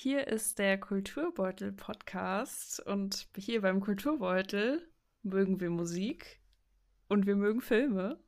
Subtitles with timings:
[0.00, 4.88] Hier ist der Kulturbeutel-Podcast und hier beim Kulturbeutel
[5.24, 6.38] mögen wir Musik
[7.08, 8.20] und wir mögen Filme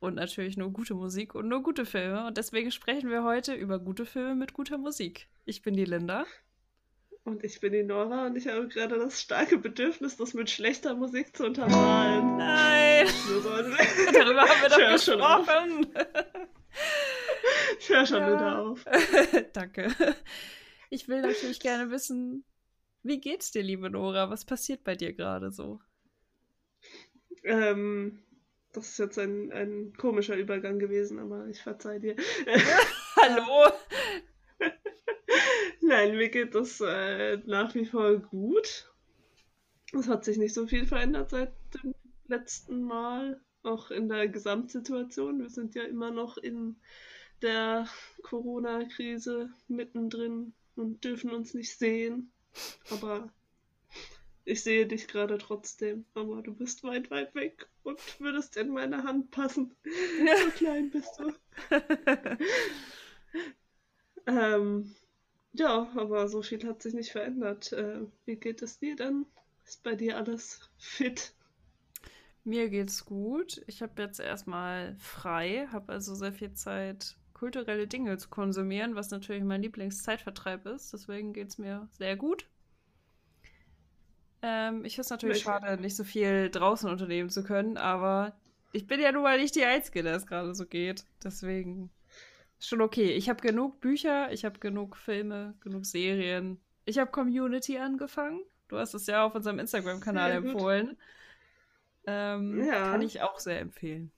[0.00, 3.78] und natürlich nur gute Musik und nur gute Filme und deswegen sprechen wir heute über
[3.78, 5.28] gute Filme mit guter Musik.
[5.44, 6.24] Ich bin die Linda.
[7.24, 10.94] Und ich bin die Nora und ich habe gerade das starke Bedürfnis, das mit schlechter
[10.94, 12.38] Musik zu untermalen.
[12.38, 13.06] Nein!
[14.14, 15.88] Darüber haben wir doch gesprochen.
[17.80, 18.32] Ich höre schon ja.
[18.32, 18.82] wieder auf.
[19.52, 19.94] Danke.
[20.90, 22.44] Ich will natürlich gerne wissen,
[23.02, 24.30] wie geht's dir, liebe Nora?
[24.30, 25.80] Was passiert bei dir gerade so?
[27.44, 28.22] Ähm,
[28.72, 32.16] das ist jetzt ein, ein komischer Übergang gewesen, aber ich verzeih dir.
[33.16, 33.70] Hallo?
[35.82, 38.90] Nein, mir geht das äh, nach wie vor gut.
[39.92, 41.94] Es hat sich nicht so viel verändert seit dem
[42.26, 45.40] letzten Mal, auch in der Gesamtsituation.
[45.40, 46.76] Wir sind ja immer noch in
[47.42, 47.86] der
[48.22, 52.32] Corona-Krise mittendrin und dürfen uns nicht sehen.
[52.90, 53.32] Aber
[54.44, 56.06] ich sehe dich gerade trotzdem.
[56.14, 59.74] Aber du bist weit, weit weg und würdest in meine Hand passen.
[59.84, 61.32] so klein bist du.
[64.26, 64.94] ähm,
[65.52, 67.72] ja, aber so viel hat sich nicht verändert.
[67.72, 69.26] Äh, wie geht es dir dann?
[69.64, 71.34] Ist bei dir alles fit?
[72.44, 73.62] Mir geht's gut.
[73.66, 79.10] Ich habe jetzt erstmal frei, habe also sehr viel Zeit kulturelle Dinge zu konsumieren, was
[79.10, 80.92] natürlich mein Lieblingszeitvertreib ist.
[80.92, 82.48] Deswegen geht es mir sehr gut.
[84.42, 88.36] Ähm, ich finde es natürlich schade, nicht so viel draußen unternehmen zu können, aber
[88.72, 91.04] ich bin ja nun mal nicht die Einzige, der es gerade so geht.
[91.22, 91.90] Deswegen
[92.58, 93.12] ist schon okay.
[93.12, 96.60] Ich habe genug Bücher, ich habe genug Filme, genug Serien.
[96.84, 98.40] Ich habe Community angefangen.
[98.68, 100.96] Du hast es ja auf unserem Instagram-Kanal empfohlen.
[102.06, 102.90] Ähm, ja.
[102.90, 104.10] Kann ich auch sehr empfehlen.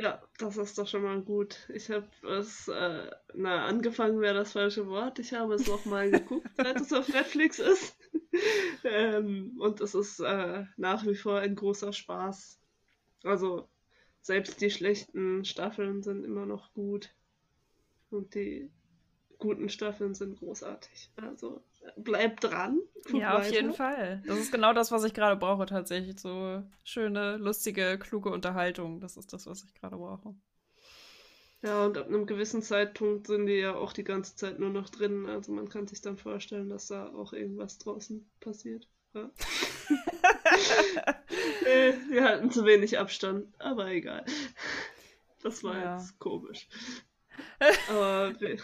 [0.00, 1.68] Ja, das ist doch schon mal gut.
[1.74, 5.18] Ich habe es, äh, na, angefangen wäre das falsche Wort.
[5.18, 7.96] Ich habe es nochmal geguckt, seit es auf Netflix ist.
[8.84, 12.60] ähm, und es ist äh, nach wie vor ein großer Spaß.
[13.24, 13.68] Also,
[14.20, 17.10] selbst die schlechten Staffeln sind immer noch gut.
[18.10, 18.70] Und die
[19.38, 21.10] guten Staffeln sind großartig.
[21.16, 21.62] Also,
[21.96, 22.80] bleib dran.
[23.12, 23.54] ja, auf weiter.
[23.54, 24.22] jeden Fall.
[24.26, 26.18] Das ist genau das, was ich gerade brauche, tatsächlich.
[26.20, 29.00] So schöne, lustige, kluge Unterhaltung.
[29.00, 30.34] Das ist das, was ich gerade brauche.
[31.62, 34.90] Ja, und ab einem gewissen Zeitpunkt sind die ja auch die ganze Zeit nur noch
[34.90, 35.26] drin.
[35.26, 38.86] Also man kann sich dann vorstellen, dass da auch irgendwas draußen passiert.
[39.14, 39.30] Ja.
[41.66, 44.24] äh, wir halten zu wenig Abstand, aber egal.
[45.42, 45.96] Das war ja.
[45.96, 46.68] jetzt komisch.
[47.88, 48.58] Aber wir,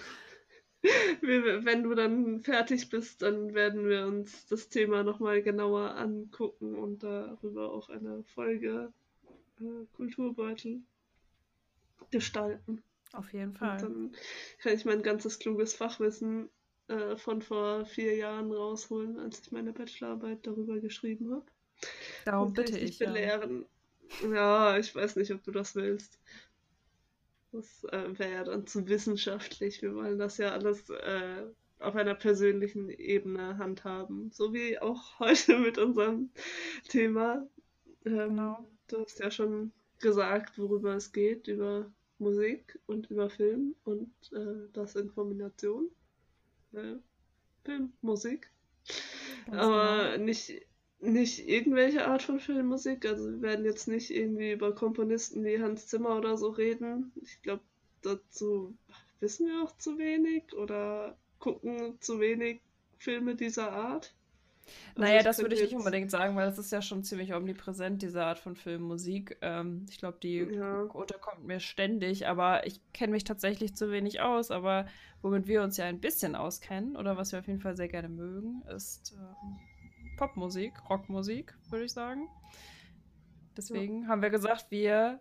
[1.23, 7.03] wenn du dann fertig bist, dann werden wir uns das Thema nochmal genauer angucken und
[7.03, 8.93] darüber auch eine Folge
[9.61, 10.83] äh, Kulturbeutel
[12.11, 12.83] gestalten.
[13.13, 13.73] Auf jeden Fall.
[13.77, 14.13] Und dann
[14.59, 16.51] kann ich mein ganzes kluges Fachwissen
[16.89, 21.47] äh, von vor vier Jahren rausholen, als ich meine Bachelorarbeit darüber geschrieben habe.
[22.25, 22.99] Darum bitte ich.
[22.99, 23.65] Belehren.
[24.23, 24.29] Ja.
[24.29, 26.19] ja, ich weiß nicht, ob du das willst.
[27.55, 29.81] Das äh, wäre ja dann zu wissenschaftlich.
[29.81, 31.45] Wir wollen das ja alles äh,
[31.79, 34.33] auf einer persönlichen Ebene handhaben.
[34.33, 36.31] So wie auch heute mit unserem
[36.89, 37.47] Thema.
[38.05, 38.69] Ähm, genau.
[38.89, 39.71] Du hast ja schon
[40.01, 41.89] gesagt, worüber es geht, über
[42.19, 45.89] Musik und über Film und äh, das in Kombination.
[46.73, 46.97] Äh,
[47.65, 48.51] Film, Musik.
[49.47, 50.25] Ganz Aber genau.
[50.25, 50.67] nicht
[51.05, 53.07] nicht irgendwelche Art von Filmmusik.
[53.07, 57.13] Also wir werden jetzt nicht irgendwie über Komponisten wie Hans Zimmer oder so reden.
[57.23, 57.63] Ich glaube,
[58.03, 58.77] dazu
[59.21, 62.61] wissen wir auch zu wenig oder gucken zu wenig
[62.99, 64.15] Filme dieser Art.
[64.95, 68.01] Also naja, das würde ich nicht unbedingt sagen, weil das ist ja schon ziemlich omnipräsent,
[68.01, 69.37] diese Art von Filmmusik.
[69.43, 70.87] Ähm, ich glaube, die ja.
[70.87, 74.51] Quote kommt mir ständig, aber ich kenne mich tatsächlich zu wenig aus.
[74.51, 74.87] Aber
[75.21, 78.09] womit wir uns ja ein bisschen auskennen oder was wir auf jeden Fall sehr gerne
[78.09, 79.59] mögen, ist ähm,
[80.17, 82.29] Popmusik, Rockmusik, würde ich sagen.
[83.57, 84.09] Deswegen ja.
[84.09, 85.21] haben wir gesagt, wir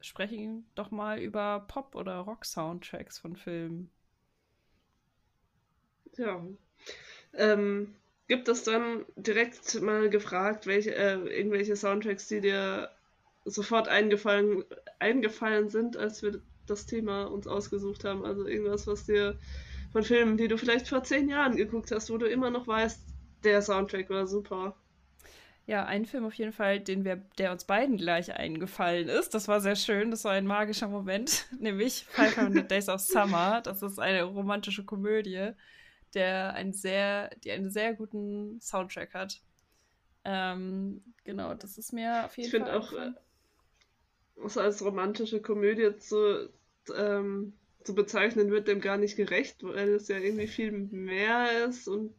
[0.00, 3.90] sprechen doch mal über Pop- oder Rock-Soundtracks von Filmen.
[6.16, 6.44] Ja.
[7.34, 7.94] Ähm,
[8.28, 12.90] gibt es dann direkt mal gefragt, welche, äh, irgendwelche Soundtracks, die dir
[13.44, 14.64] sofort eingefallen,
[14.98, 18.24] eingefallen sind, als wir das Thema uns ausgesucht haben?
[18.24, 19.38] Also irgendwas, was dir
[19.92, 23.00] von Filmen, die du vielleicht vor zehn Jahren geguckt hast, wo du immer noch weißt,
[23.46, 24.76] der Soundtrack war super.
[25.66, 29.34] Ja, ein Film auf jeden Fall, den wir, der uns beiden gleich eingefallen ist.
[29.34, 30.12] Das war sehr schön.
[30.12, 33.60] Das war ein magischer Moment, nämlich 500 Days of Summer.
[33.62, 35.50] Das ist eine romantische Komödie,
[36.14, 39.40] der einen sehr, die einen sehr guten Soundtrack hat.
[40.24, 42.78] Ähm, genau, das ist mir auf jeden ich Fall.
[42.78, 43.14] Ich finde
[44.46, 46.48] auch, äh, als romantische Komödie zu,
[46.96, 51.88] ähm, zu bezeichnen, wird dem gar nicht gerecht, weil es ja irgendwie viel mehr ist
[51.88, 52.14] und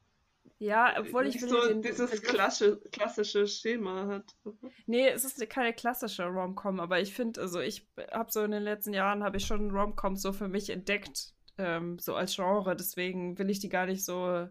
[0.60, 4.36] ja, obwohl ich so den, dieses den klassische, klassische Schema hat.
[4.86, 8.64] Nee, es ist keine klassische Rom-Com, aber ich finde, also ich habe so in den
[8.64, 12.76] letzten Jahren habe ich schon Rom-Coms so für mich entdeckt, ähm, so als Genre.
[12.76, 14.48] Deswegen will ich die gar nicht so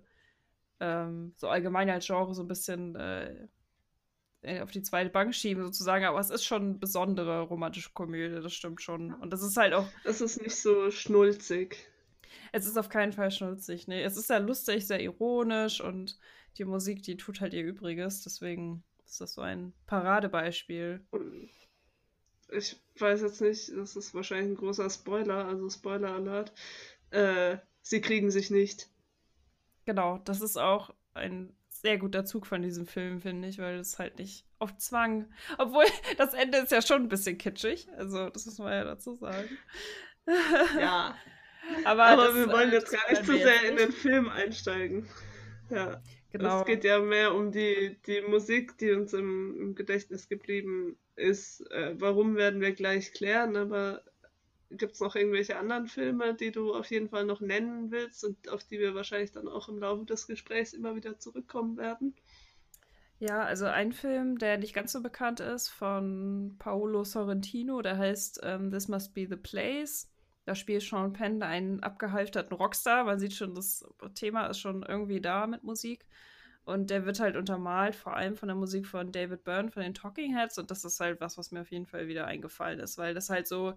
[0.81, 3.49] ähm, so allgemein als Genre so ein bisschen äh,
[4.43, 8.43] äh, auf die zweite Bank schieben sozusagen, aber es ist schon eine besondere romantische Komödie,
[8.43, 9.15] das stimmt schon.
[9.15, 9.89] Und das ist halt auch.
[10.05, 11.77] Es ist nicht so schnulzig.
[12.53, 14.03] Es ist auf keinen Fall schnulzig, nee.
[14.03, 16.19] Es ist sehr lustig, sehr ironisch und
[16.59, 21.05] die Musik, die tut halt ihr Übriges, deswegen ist das so ein Paradebeispiel.
[22.51, 26.53] Ich weiß jetzt nicht, das ist wahrscheinlich ein großer Spoiler, also Spoiler-Alert.
[27.11, 28.89] Äh, sie kriegen sich nicht.
[29.85, 33.99] Genau, das ist auch ein sehr guter Zug von diesem Film, finde ich, weil es
[33.99, 35.31] halt nicht auf Zwang.
[35.59, 35.85] Obwohl,
[36.19, 37.89] das Ende ist ja schon ein bisschen kitschig.
[37.97, 39.49] Also, das muss man ja dazu sagen.
[40.79, 41.17] Ja.
[41.85, 45.09] Aber, Aber wir wollen jetzt gar nicht zu sehr in den Film einsteigen.
[45.71, 46.01] Ja.
[46.33, 46.61] Genau.
[46.61, 51.61] Es geht ja mehr um die, die Musik, die uns im, im Gedächtnis geblieben ist.
[51.71, 54.03] Äh, warum werden wir gleich klären, aber
[54.71, 58.49] Gibt es noch irgendwelche anderen Filme, die du auf jeden Fall noch nennen willst und
[58.49, 62.15] auf die wir wahrscheinlich dann auch im Laufe des Gesprächs immer wieder zurückkommen werden?
[63.19, 68.41] Ja, also ein Film, der nicht ganz so bekannt ist, von Paolo Sorrentino, der heißt
[68.43, 70.11] ähm, This Must Be the Place.
[70.47, 73.05] Da spielt Sean Penn einen abgehalfterten Rockstar.
[73.05, 73.85] Man sieht schon, das
[74.15, 76.07] Thema ist schon irgendwie da mit Musik.
[76.65, 79.95] Und der wird halt untermalt, vor allem von der Musik von David Byrne von den
[79.95, 80.59] Talking Heads.
[80.59, 83.29] Und das ist halt was, was mir auf jeden Fall wieder eingefallen ist, weil das
[83.29, 83.75] halt so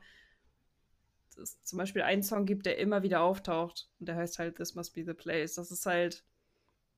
[1.41, 3.89] es zum Beispiel einen Song gibt, der immer wieder auftaucht.
[3.99, 5.55] Und der heißt halt This Must Be the Place.
[5.55, 6.23] Das ist halt,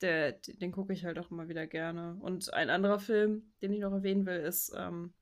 [0.01, 2.17] der, den gucke ich halt auch immer wieder gerne.
[2.19, 5.13] Und ein anderer Film, den ich noch erwähnen will, ist ähm,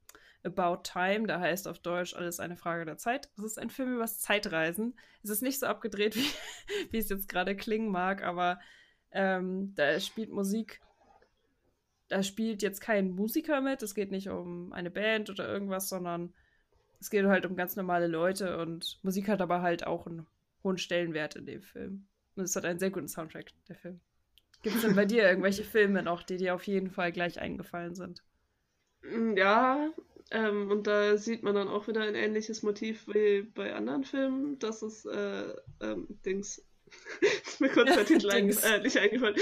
[0.44, 1.28] About Time.
[1.28, 3.30] Der heißt auf Deutsch Alles eine Frage der Zeit.
[3.36, 4.98] Das ist ein Film über das Zeitreisen.
[5.24, 6.32] Es ist nicht so abgedreht, wie,
[6.92, 8.60] wie es jetzt gerade klingen mag, aber
[9.12, 10.82] ähm, da spielt Musik
[12.10, 16.34] da spielt jetzt kein Musiker mit, es geht nicht um eine Band oder irgendwas, sondern
[17.00, 20.26] es geht halt um ganz normale Leute und Musik hat aber halt auch einen
[20.64, 22.08] hohen Stellenwert in dem Film.
[22.36, 24.02] Und es hat einen sehr guten Soundtrack, der Film.
[24.62, 27.96] Gibt es denn bei dir irgendwelche Filme noch, die dir auf jeden Fall gleich eingefallen
[27.96, 28.24] sind?
[29.04, 29.90] Mm, ja,
[30.32, 34.60] ähm, und da sieht man dann auch wieder ein ähnliches Motiv wie bei anderen Filmen.
[34.60, 36.64] Das ist äh, ähm, Dings.
[37.22, 39.36] ist mir kurz der Titel ein, äh, nicht eingefallen.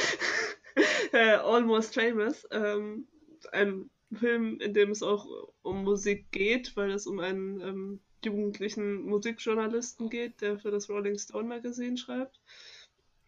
[1.12, 2.48] äh, Almost Famous.
[2.52, 3.08] Ähm,
[3.52, 5.28] ein Film, in dem es auch
[5.62, 11.18] um Musik geht, weil es um einen ähm, jugendlichen Musikjournalisten geht, der für das Rolling
[11.18, 12.40] Stone Magazine schreibt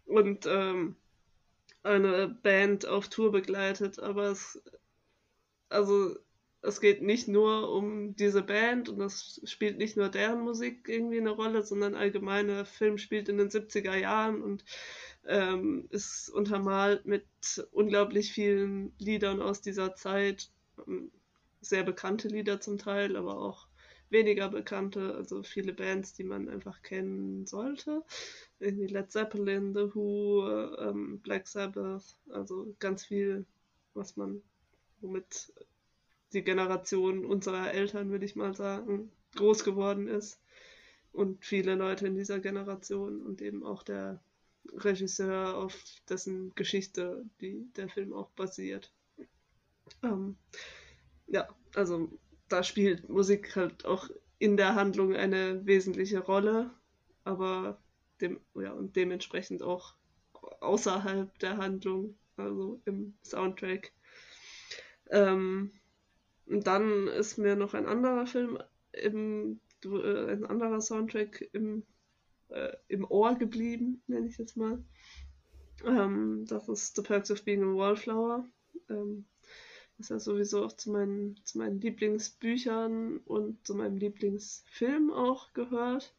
[0.05, 0.95] und ähm,
[1.83, 3.99] eine Band auf Tour begleitet.
[3.99, 4.61] Aber es,
[5.69, 6.15] also
[6.61, 11.19] es geht nicht nur um diese Band und es spielt nicht nur deren Musik irgendwie
[11.19, 14.65] eine Rolle, sondern allgemein der Film spielt in den 70er Jahren und
[15.25, 17.25] ähm, ist untermalt mit
[17.71, 20.49] unglaublich vielen Liedern aus dieser Zeit
[21.61, 23.67] sehr bekannte Lieder zum Teil, aber auch
[24.09, 28.03] weniger bekannte, also viele Bands, die man einfach kennen sollte.
[28.59, 30.47] Irgendwie Led Zeppelin, The Who,
[30.79, 33.45] ähm, Black Sabbath, also ganz viel,
[33.93, 34.41] was man,
[35.01, 35.53] womit
[36.33, 40.39] die Generation unserer Eltern, würde ich mal sagen, groß geworden ist.
[41.11, 44.21] Und viele Leute in dieser Generation und eben auch der
[44.73, 45.75] Regisseur, auf
[46.07, 48.91] dessen Geschichte die, der Film auch basiert.
[50.03, 50.37] Ähm,
[51.27, 52.11] ja, also
[52.47, 56.71] da spielt Musik halt auch in der Handlung eine wesentliche Rolle,
[57.23, 57.81] aber
[58.21, 59.95] dem, ja, und dementsprechend auch
[60.61, 63.91] außerhalb der Handlung, also im Soundtrack.
[65.11, 65.71] Ähm,
[66.49, 68.57] und dann ist mir noch ein anderer Film
[68.91, 71.83] im, äh, ein anderer Soundtrack im,
[72.49, 74.83] äh, im Ohr geblieben, nenne ich jetzt mal.
[75.85, 78.45] Ähm, das ist The Perks of Being a Wallflower.
[78.89, 79.25] Ähm,
[79.99, 86.15] ist ja sowieso auch zu meinen, zu meinen Lieblingsbüchern und zu meinem Lieblingsfilm auch gehört.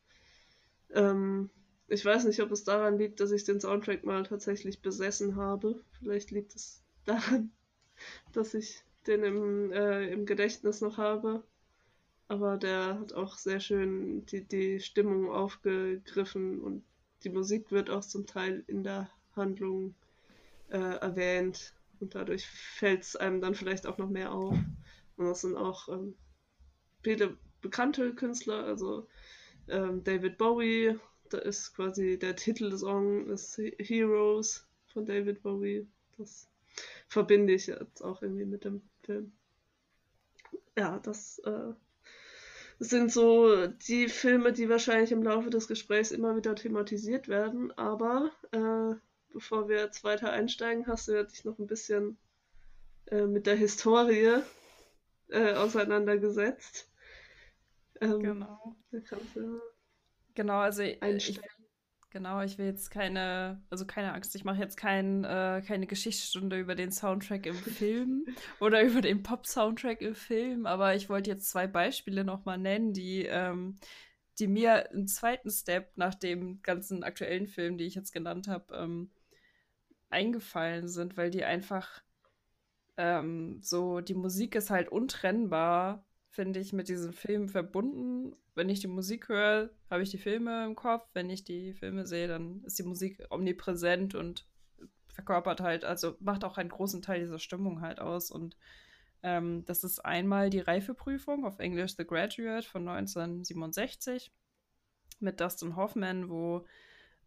[0.90, 1.50] Ähm,
[1.88, 5.82] ich weiß nicht, ob es daran liegt, dass ich den Soundtrack mal tatsächlich besessen habe.
[5.98, 7.50] Vielleicht liegt es daran,
[8.32, 11.42] dass ich den im, äh, im Gedächtnis noch habe.
[12.28, 16.84] Aber der hat auch sehr schön die, die Stimmung aufgegriffen und
[17.24, 19.94] die Musik wird auch zum Teil in der Handlung
[20.68, 21.74] äh, erwähnt.
[21.98, 24.56] Und dadurch fällt es einem dann vielleicht auch noch mehr auf.
[25.16, 26.14] Und das sind auch ähm,
[27.02, 29.06] viele bekannte Künstler, also
[29.68, 35.86] ähm, David Bowie, da ist quasi der Titelsong ist Heroes von David Bowie.
[36.18, 36.48] Das
[37.08, 39.32] verbinde ich jetzt auch irgendwie mit dem Film.
[40.76, 41.72] Ja, das äh,
[42.78, 47.70] sind so die Filme, die wahrscheinlich im Laufe des Gesprächs immer wieder thematisiert werden.
[47.76, 48.94] Aber äh,
[49.32, 52.16] bevor wir jetzt weiter einsteigen, hast du ja dich noch ein bisschen
[53.06, 54.42] äh, mit der Historie
[55.28, 56.88] äh, auseinandergesetzt.
[58.00, 58.76] Ähm, genau.
[60.34, 61.40] Genau, also ich,
[62.10, 66.58] genau, ich will jetzt keine, also keine Angst, ich mache jetzt kein, äh, keine Geschichtsstunde
[66.58, 68.26] über den Soundtrack im Film
[68.60, 73.24] oder über den Pop-Soundtrack im Film, aber ich wollte jetzt zwei Beispiele nochmal nennen, die,
[73.24, 73.78] ähm,
[74.38, 78.74] die mir im zweiten Step nach dem ganzen aktuellen Film, die ich jetzt genannt habe,
[78.74, 79.10] ähm,
[80.10, 82.02] eingefallen sind, weil die einfach
[82.96, 88.36] ähm, so, die Musik ist halt untrennbar, finde ich, mit diesem Film verbunden.
[88.54, 91.06] Wenn ich die Musik höre, habe ich die Filme im Kopf.
[91.12, 94.46] Wenn ich die Filme sehe, dann ist die Musik omnipräsent und
[95.12, 98.30] verkörpert halt, also macht auch einen großen Teil dieser Stimmung halt aus.
[98.30, 98.56] Und
[99.22, 104.32] ähm, das ist einmal die Reifeprüfung auf Englisch The Graduate von 1967
[105.18, 106.64] mit Dustin Hoffman, wo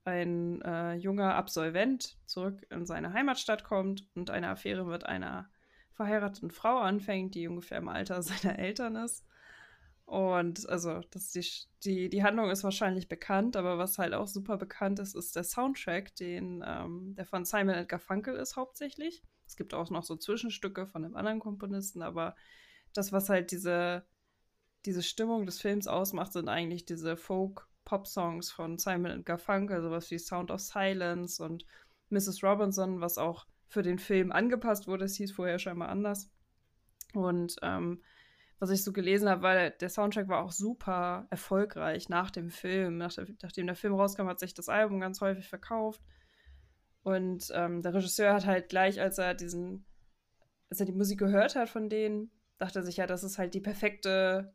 [0.06, 5.50] ein äh, junger Absolvent zurück in seine Heimatstadt kommt und eine Affäre mit einer
[5.94, 9.26] verheirateten Frau anfängt, die ungefähr im Alter seiner Eltern ist.
[10.06, 11.46] Und also, das die,
[11.84, 15.46] die, die Handlung ist wahrscheinlich bekannt, aber was halt auch super bekannt ist, ist der
[15.46, 19.24] Soundtrack, den, ähm, der von Simon Edgar Funkel ist hauptsächlich.
[19.48, 22.36] Es gibt auch noch so Zwischenstücke von einem anderen Komponisten, aber
[22.94, 24.06] das, was halt diese,
[24.86, 30.52] diese Stimmung des Films ausmacht, sind eigentlich diese Folk-Pop-Songs von Simon Garfunkel, sowas wie Sound
[30.52, 31.66] of Silence und
[32.10, 32.44] Mrs.
[32.44, 35.06] Robinson, was auch für den Film angepasst wurde.
[35.06, 36.32] Es hieß vorher scheinbar anders.
[37.14, 38.02] Und ähm,
[38.60, 42.98] was ich so gelesen habe, weil der Soundtrack war auch super erfolgreich nach dem Film.
[42.98, 46.02] Nach der, nachdem der Film rauskam, hat sich das Album ganz häufig verkauft.
[47.02, 49.86] Und ähm, der Regisseur hat halt gleich, als er diesen,
[50.70, 53.54] als er die Musik gehört hat von denen, dachte er sich ja, das ist halt
[53.54, 54.54] die perfekte,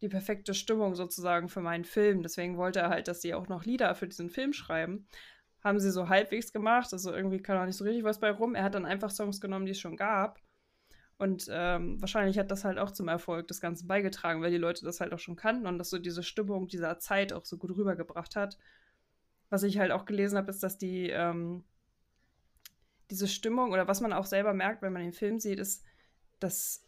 [0.00, 2.22] die perfekte Stimmung sozusagen für meinen Film.
[2.22, 5.06] Deswegen wollte er halt, dass sie auch noch Lieder für diesen Film schreiben
[5.64, 6.92] haben sie so halbwegs gemacht.
[6.92, 8.54] Also irgendwie kam auch nicht so richtig was bei rum.
[8.54, 10.40] Er hat dann einfach Songs genommen, die es schon gab.
[11.16, 14.84] Und ähm, wahrscheinlich hat das halt auch zum Erfolg des Ganzen beigetragen, weil die Leute
[14.84, 17.70] das halt auch schon kannten und das so diese Stimmung dieser Zeit auch so gut
[17.76, 18.58] rübergebracht hat.
[19.48, 21.64] Was ich halt auch gelesen habe, ist, dass die ähm,
[23.10, 25.84] diese Stimmung oder was man auch selber merkt, wenn man den Film sieht, ist,
[26.40, 26.84] dass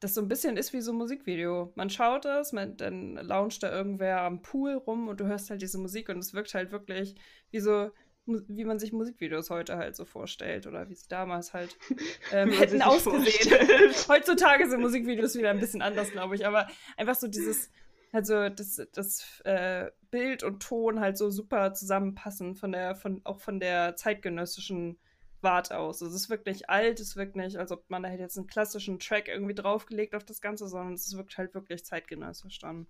[0.00, 1.72] das so ein bisschen ist wie so ein Musikvideo.
[1.74, 5.62] Man schaut es, man, dann launcht da irgendwer am Pool rum und du hörst halt
[5.62, 7.16] diese Musik und es wirkt halt wirklich
[7.50, 7.90] wie so
[8.26, 11.76] wie man sich Musikvideos heute halt so vorstellt oder wie sie damals halt
[12.32, 13.92] ähm, hätten ausgesehen.
[14.08, 17.70] Heutzutage sind Musikvideos wieder ein bisschen anders, glaube ich, aber einfach so dieses,
[18.12, 23.40] also das, das äh, Bild und Ton halt so super zusammenpassen von der, von, auch
[23.40, 24.98] von der zeitgenössischen
[25.42, 26.02] Warte aus.
[26.02, 28.46] Also es ist wirklich alt, es wirkt nicht, als ob man da hätte jetzt einen
[28.46, 32.86] klassischen Track irgendwie draufgelegt auf das Ganze, sondern es wirkt halt wirklich zeitgenössisch dann.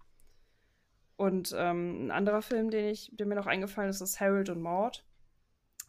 [1.17, 4.63] Und ähm, ein anderer Film, den ich, der mir noch eingefallen ist, ist Harold und
[4.63, 5.05] Maud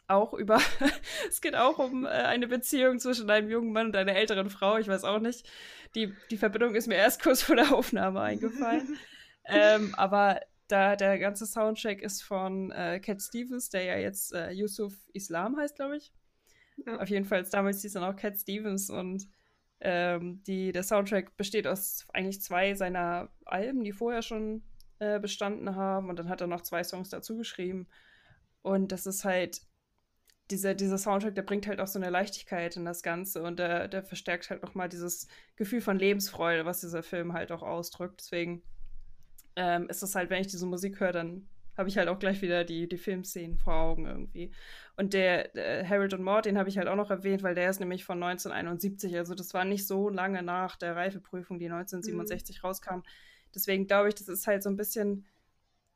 [0.07, 0.59] auch über,
[1.29, 4.77] es geht auch um äh, eine Beziehung zwischen einem jungen Mann und einer älteren Frau.
[4.77, 5.49] Ich weiß auch nicht.
[5.95, 8.97] Die, die Verbindung ist mir erst kurz vor der Aufnahme eingefallen.
[9.45, 14.51] ähm, aber da der ganze Soundtrack ist von äh, Cat Stevens, der ja jetzt äh,
[14.51, 16.11] Yusuf Islam heißt, glaube ich.
[16.85, 16.99] Ja.
[16.99, 19.27] Auf jeden Fall, damals hieß er noch Cat Stevens und
[19.79, 24.63] ähm, die, der Soundtrack besteht aus eigentlich zwei seiner Alben, die vorher schon
[24.99, 27.87] äh, bestanden haben und dann hat er noch zwei Songs dazu geschrieben.
[28.61, 29.61] Und das ist halt
[30.51, 33.87] dieser, dieser Soundtrack, der bringt halt auch so eine Leichtigkeit in das Ganze und der,
[33.87, 38.19] der verstärkt halt nochmal dieses Gefühl von Lebensfreude, was dieser Film halt auch ausdrückt.
[38.19, 38.61] Deswegen
[39.55, 41.47] ähm, ist das halt, wenn ich diese Musik höre, dann
[41.77, 44.51] habe ich halt auch gleich wieder die, die Filmszenen vor Augen irgendwie.
[44.95, 47.69] Und der, der Harold und Mord, den habe ich halt auch noch erwähnt, weil der
[47.69, 49.17] ist nämlich von 1971.
[49.17, 52.67] Also das war nicht so lange nach der Reifeprüfung, die 1967 mhm.
[52.67, 52.99] rauskam.
[53.53, 55.25] Deswegen glaube ich, das ist halt so ein bisschen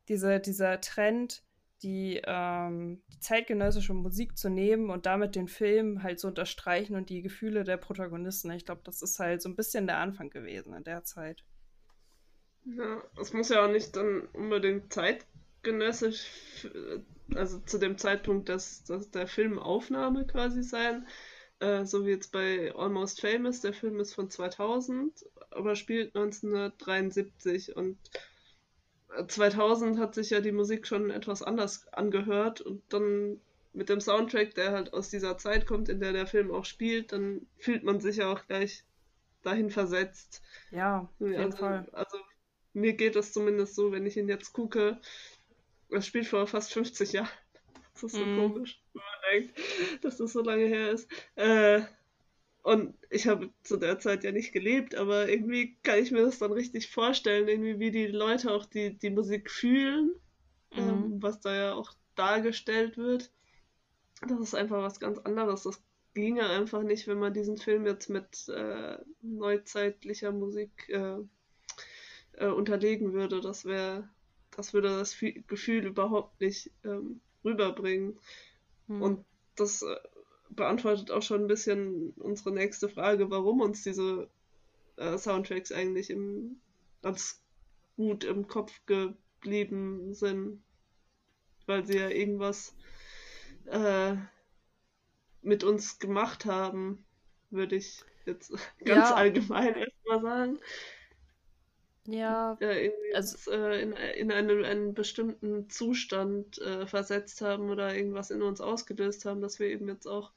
[0.09, 1.43] diese, dieser Trend,
[1.81, 7.09] die, ähm, die zeitgenössische Musik zu nehmen und damit den Film halt zu unterstreichen und
[7.09, 8.51] die Gefühle der Protagonisten.
[8.51, 11.43] Ich glaube, das ist halt so ein bisschen der Anfang gewesen in der Zeit.
[12.65, 16.27] Ja, es muss ja auch nicht dann unbedingt zeitgenössisch,
[17.33, 21.07] also zu dem Zeitpunkt dass, dass der Filmaufnahme quasi sein.
[21.59, 27.75] Äh, so wie jetzt bei Almost Famous, der Film ist von 2000, aber spielt 1973
[27.75, 27.97] und
[29.27, 33.39] 2000 hat sich ja die Musik schon etwas anders angehört und dann
[33.73, 37.11] mit dem Soundtrack, der halt aus dieser Zeit kommt, in der der Film auch spielt,
[37.11, 38.83] dann fühlt man sich ja auch gleich
[39.43, 40.41] dahin versetzt.
[40.71, 41.87] Ja, auf jeden also, Fall.
[41.91, 42.17] Also
[42.73, 44.99] mir geht das zumindest so, wenn ich ihn jetzt gucke,
[45.89, 47.29] das spielt vor fast 50 Jahren.
[47.93, 48.37] Das ist so mm.
[48.37, 49.59] komisch, wenn man denkt,
[50.05, 51.11] dass das so lange her ist.
[51.35, 51.81] Äh,
[52.69, 56.37] und ich habe zu der Zeit ja nicht gelebt, aber irgendwie kann ich mir das
[56.37, 60.13] dann richtig vorstellen, irgendwie wie die Leute auch die, die Musik fühlen,
[60.75, 60.77] mhm.
[60.77, 63.31] ähm, was da ja auch dargestellt wird.
[64.21, 65.63] Das ist einfach was ganz anderes.
[65.63, 65.81] Das
[66.13, 71.17] ginge einfach nicht, wenn man diesen Film jetzt mit äh, neuzeitlicher Musik äh,
[72.33, 73.41] äh, unterlegen würde.
[73.41, 74.07] Das wäre,
[74.55, 78.19] das würde das Gefühl überhaupt nicht ähm, rüberbringen.
[78.85, 79.01] Mhm.
[79.01, 79.95] Und das äh,
[80.49, 84.29] beantwortet auch schon ein bisschen unsere nächste Frage, warum uns diese
[84.97, 86.59] äh, Soundtracks eigentlich im,
[87.01, 87.41] als
[87.95, 90.61] gut im Kopf geblieben sind.
[91.65, 92.75] Weil sie ja irgendwas
[93.65, 94.15] äh,
[95.41, 97.05] mit uns gemacht haben,
[97.51, 98.51] würde ich jetzt
[98.85, 99.15] ganz ja.
[99.15, 100.59] allgemein erstmal sagen.
[102.05, 108.31] Ja, äh, also, äh, in, in einen, einen bestimmten Zustand äh, versetzt haben oder irgendwas
[108.31, 110.31] in uns ausgelöst haben, dass wir eben jetzt auch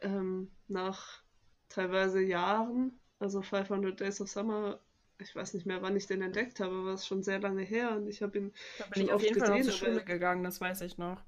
[0.00, 1.22] ähm, nach
[1.68, 4.80] teilweise Jahren, also 500 Days of Summer,
[5.18, 7.62] ich weiß nicht mehr, wann ich den entdeckt habe, aber es ist schon sehr lange
[7.62, 9.72] her und ich habe ihn da bin schon ich auf jeden gesehen, Fall auf die
[9.72, 11.20] Schule gegangen, das weiß ich noch.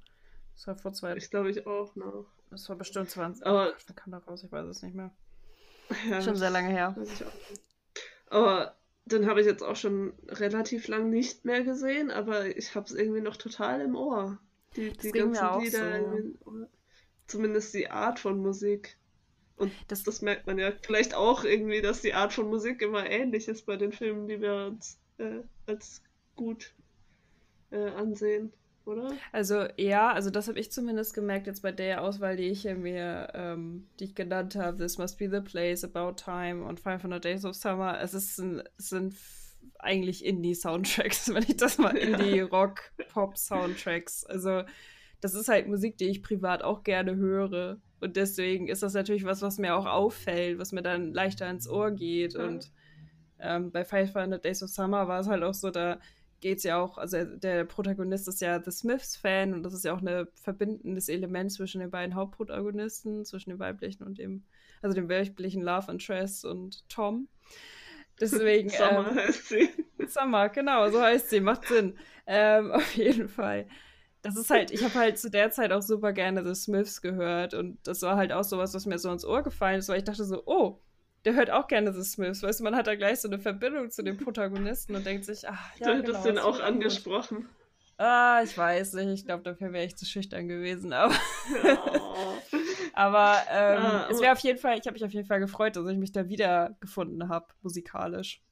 [0.54, 2.26] Das war vor zwei Ich glaube ich auch noch.
[2.50, 3.44] Das war bestimmt 20.
[3.44, 5.10] Aber oh, kam da raus, ich weiß es nicht mehr.
[6.08, 6.96] Ja, schon sehr lange her.
[8.28, 12.86] Aber den habe ich jetzt auch schon relativ lang nicht mehr gesehen, aber ich habe
[12.86, 14.38] es irgendwie noch total im Ohr.
[14.74, 16.00] Die, die ganzen Lieder,
[16.44, 16.66] so.
[17.26, 18.98] Zumindest die Art von Musik.
[19.56, 23.08] Und das, das merkt man ja vielleicht auch irgendwie, dass die Art von Musik immer
[23.08, 26.02] ähnlich ist bei den Filmen, die wir uns äh, als
[26.34, 26.74] gut
[27.70, 28.52] äh, ansehen
[28.86, 29.12] oder?
[29.32, 33.28] Also ja, also das habe ich zumindest gemerkt jetzt bei der Auswahl, die ich mir,
[33.34, 34.78] ähm, die ich genannt habe.
[34.78, 38.00] This Must Be the Place, About Time und 500 Days of Summer.
[38.00, 39.16] Es, ist ein, es sind
[39.78, 44.24] eigentlich Indie-Soundtracks, wenn ich das mal Indie-Rock-Pop-Soundtracks.
[44.26, 44.62] Also
[45.26, 47.80] das ist halt Musik, die ich privat auch gerne höre.
[47.98, 51.68] Und deswegen ist das natürlich was, was mir auch auffällt, was mir dann leichter ins
[51.68, 52.34] Ohr geht.
[52.34, 52.44] Ja.
[52.44, 52.70] Und
[53.40, 55.98] ähm, bei 500 Days of Summer war es halt auch so, da
[56.40, 59.94] geht es ja auch, also der Protagonist ist ja The Smiths-Fan und das ist ja
[59.94, 64.44] auch ein verbindendes Element zwischen den beiden Hauptprotagonisten, zwischen dem weiblichen und dem,
[64.80, 67.26] also dem weiblichen Love Interest und Tom.
[68.20, 68.68] Deswegen.
[68.70, 69.70] Summer ähm, heißt sie.
[70.06, 71.98] Summer, genau, so heißt sie, macht Sinn.
[72.28, 73.66] Ähm, auf jeden Fall.
[74.26, 77.54] Das ist halt, ich habe halt zu der Zeit auch super gerne The Smiths gehört
[77.54, 80.04] und das war halt auch sowas, was mir so ins Ohr gefallen ist, weil ich
[80.04, 80.80] dachte so, oh,
[81.24, 82.42] der hört auch gerne The Smiths.
[82.42, 85.48] Weißt du, man hat da gleich so eine Verbindung zu dem Protagonisten und denkt sich,
[85.48, 87.38] ach, ja, Du hättest genau, den auch angesprochen.
[87.38, 87.50] Gut.
[87.98, 89.08] Ah, ich weiß nicht.
[89.08, 90.92] Ich glaube, dafür wäre ich zu schüchtern gewesen.
[90.92, 91.14] Aber,
[92.92, 95.76] aber ähm, ah, es wäre auf jeden Fall, ich habe mich auf jeden Fall gefreut,
[95.76, 98.42] dass ich mich da wiedergefunden habe, musikalisch.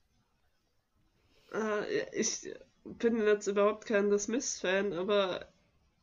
[1.53, 2.53] Äh, ich
[2.85, 5.47] bin jetzt überhaupt kein The Smiths-Fan, aber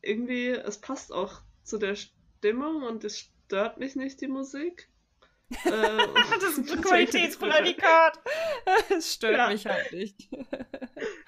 [0.01, 4.87] irgendwie, es passt auch zu der Stimmung und es stört mich nicht, die Musik.
[5.65, 5.97] Äh,
[6.39, 8.19] das ist ein Qualitätsprädikat.
[8.97, 9.49] Es stört ja.
[9.49, 10.29] mich halt nicht.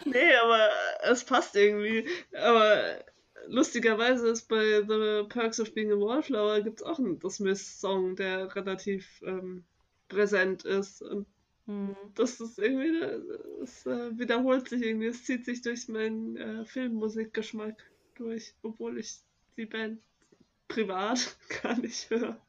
[0.06, 0.70] nee, aber
[1.02, 2.08] es passt irgendwie.
[2.32, 3.04] Aber
[3.48, 8.16] lustigerweise ist bei The Perks of Being a Wallflower gibt es auch einen The Smiths-Song,
[8.16, 9.66] der relativ ähm,
[10.08, 11.02] präsent ist.
[11.02, 11.28] Und
[11.66, 11.96] hm.
[12.16, 13.02] das ist irgendwie,
[13.62, 17.76] es äh, wiederholt sich irgendwie, es zieht sich durch meinen äh, Filmmusikgeschmack
[18.16, 19.20] durch, obwohl ich
[19.58, 20.02] die Band
[20.68, 22.40] privat gar nicht höre.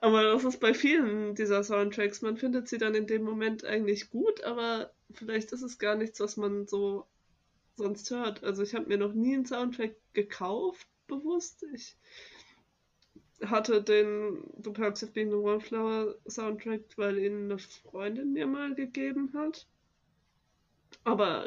[0.00, 2.22] Aber das ist bei vielen dieser Soundtracks.
[2.22, 6.20] Man findet sie dann in dem Moment eigentlich gut, aber vielleicht ist es gar nichts,
[6.20, 7.06] was man so
[7.76, 8.44] sonst hört.
[8.44, 11.64] Also ich habe mir noch nie einen Soundtrack gekauft, bewusst.
[11.74, 11.96] Ich
[13.44, 18.74] hatte den The Perks of Being a Wallflower Soundtrack, weil ihn eine Freundin mir mal
[18.74, 19.66] gegeben hat.
[21.04, 21.46] Aber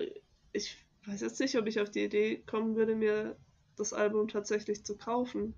[0.53, 0.77] ich
[1.09, 3.35] weiß jetzt nicht, ob ich auf die Idee kommen würde, mir
[3.77, 5.53] das Album tatsächlich zu kaufen.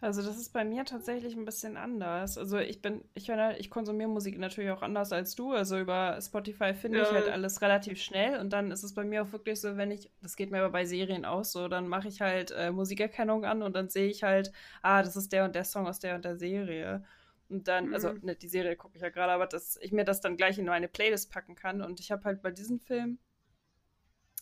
[0.00, 2.36] Also das ist bei mir tatsächlich ein bisschen anders.
[2.36, 5.52] Also ich bin, ich meine, ich konsumiere Musik natürlich auch anders als du.
[5.52, 7.04] Also über Spotify finde ja.
[7.04, 9.90] ich halt alles relativ schnell und dann ist es bei mir auch wirklich so, wenn
[9.90, 13.46] ich, das geht mir aber bei Serien aus, so dann mache ich halt äh, Musikerkennung
[13.46, 16.16] an und dann sehe ich halt, ah, das ist der und der Song aus der
[16.16, 17.02] und der Serie.
[17.48, 18.14] Und dann, also, mhm.
[18.14, 20.58] also ne, die Serie gucke ich ja gerade, aber dass ich mir das dann gleich
[20.58, 21.80] in meine Playlist packen kann.
[21.80, 23.18] Und ich habe halt bei diesem Film,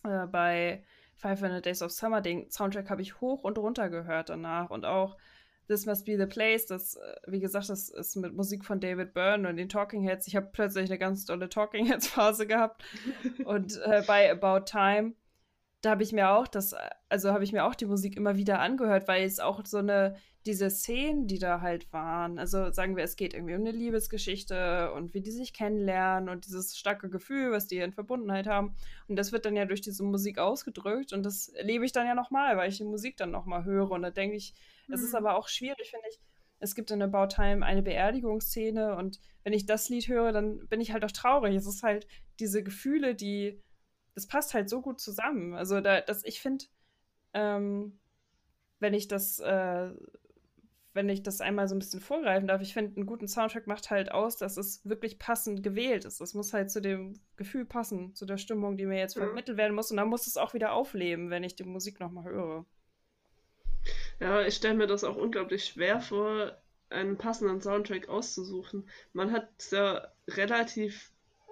[0.05, 0.83] äh, bei
[1.17, 5.17] 500 Days of Summer, den Soundtrack habe ich hoch und runter gehört danach und auch
[5.69, 9.15] This Must Be the Place, das, äh, wie gesagt, das ist mit Musik von David
[9.15, 10.27] Byrne und den Talking Heads.
[10.27, 12.85] Ich habe plötzlich eine ganz tolle Talking Heads Phase gehabt.
[13.45, 15.15] und äh, bei About Time,
[15.81, 16.75] da habe ich mir auch das,
[17.09, 20.17] also habe ich mir auch die Musik immer wieder angehört, weil es auch so eine,
[20.46, 24.92] diese Szenen, die da halt waren, also sagen wir, es geht irgendwie um eine Liebesgeschichte
[24.92, 28.74] und wie die sich kennenlernen und dieses starke Gefühl, was die in Verbundenheit haben.
[29.07, 32.14] Und das wird dann ja durch diese Musik ausgedrückt und das erlebe ich dann ja
[32.14, 34.55] nochmal, weil ich die Musik dann nochmal höre und da denke ich,
[34.88, 35.18] es ist mhm.
[35.18, 36.18] aber auch schwierig, finde ich,
[36.59, 40.81] es gibt in About Time eine Beerdigungsszene und wenn ich das Lied höre, dann bin
[40.81, 41.57] ich halt auch traurig.
[41.57, 42.07] Es ist halt
[42.38, 43.61] diese Gefühle, die,
[44.14, 45.55] das passt halt so gut zusammen.
[45.55, 46.66] Also da, dass ich finde,
[47.33, 47.98] ähm,
[48.78, 49.90] wenn ich das, äh,
[50.94, 53.90] wenn ich das einmal so ein bisschen vorgreifen darf, ich finde, einen guten Soundtrack macht
[53.90, 56.20] halt aus, dass es wirklich passend gewählt ist.
[56.20, 59.22] Es muss halt zu dem Gefühl passen, zu der Stimmung, die mir jetzt mhm.
[59.22, 59.90] vermittelt werden muss.
[59.90, 62.66] Und dann muss es auch wieder aufleben, wenn ich die Musik nochmal höre.
[64.20, 66.57] Ja, ich stelle mir das auch unglaublich schwer vor,
[66.90, 68.88] einen passenden Soundtrack auszusuchen.
[69.12, 71.11] Man hat es ja relativ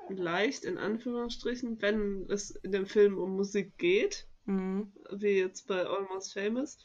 [0.09, 4.92] leicht, in Anführungsstrichen, wenn es in dem Film um Musik geht, mhm.
[5.11, 6.79] wie jetzt bei Almost Famous.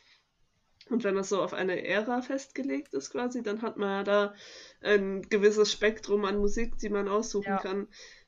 [0.89, 4.35] Und wenn das so auf eine Ära festgelegt ist quasi, dann hat man ja da
[4.81, 7.57] ein gewisses Spektrum an Musik, die man aussuchen ja.
[7.57, 7.87] kann.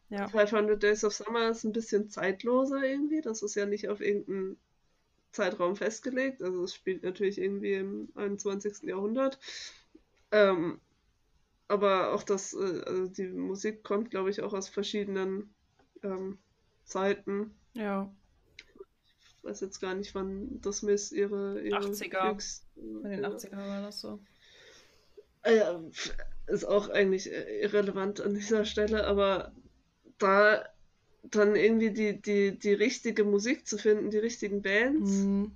[0.10, 0.28] Ja.
[0.28, 3.22] 500 Days of Summer ist ein bisschen zeitloser irgendwie.
[3.22, 4.58] Das ist ja nicht auf irgendeinen
[5.32, 6.42] Zeitraum festgelegt.
[6.42, 8.84] Also es spielt natürlich irgendwie im 21.
[8.84, 9.38] Jahrhundert.
[10.32, 10.80] Ähm,
[11.68, 15.54] aber auch das, äh, also die Musik kommt, glaube ich, auch aus verschiedenen
[16.04, 16.38] ähm,
[16.86, 17.54] Zeiten.
[17.74, 18.12] Ja.
[19.48, 22.32] Ich weiß jetzt gar nicht, wann das Miss ihre, ihre 80er.
[22.32, 24.20] Kriegs In den 80er war das so.
[25.44, 25.64] Äh,
[26.48, 29.54] ist auch eigentlich irrelevant an dieser Stelle, aber
[30.18, 30.68] da
[31.24, 35.54] dann irgendwie die, die, die richtige Musik zu finden, die richtigen Bands mhm.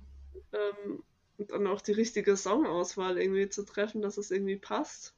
[0.52, 1.02] ähm,
[1.36, 5.14] und dann auch die richtige Songauswahl irgendwie zu treffen, dass es irgendwie passt.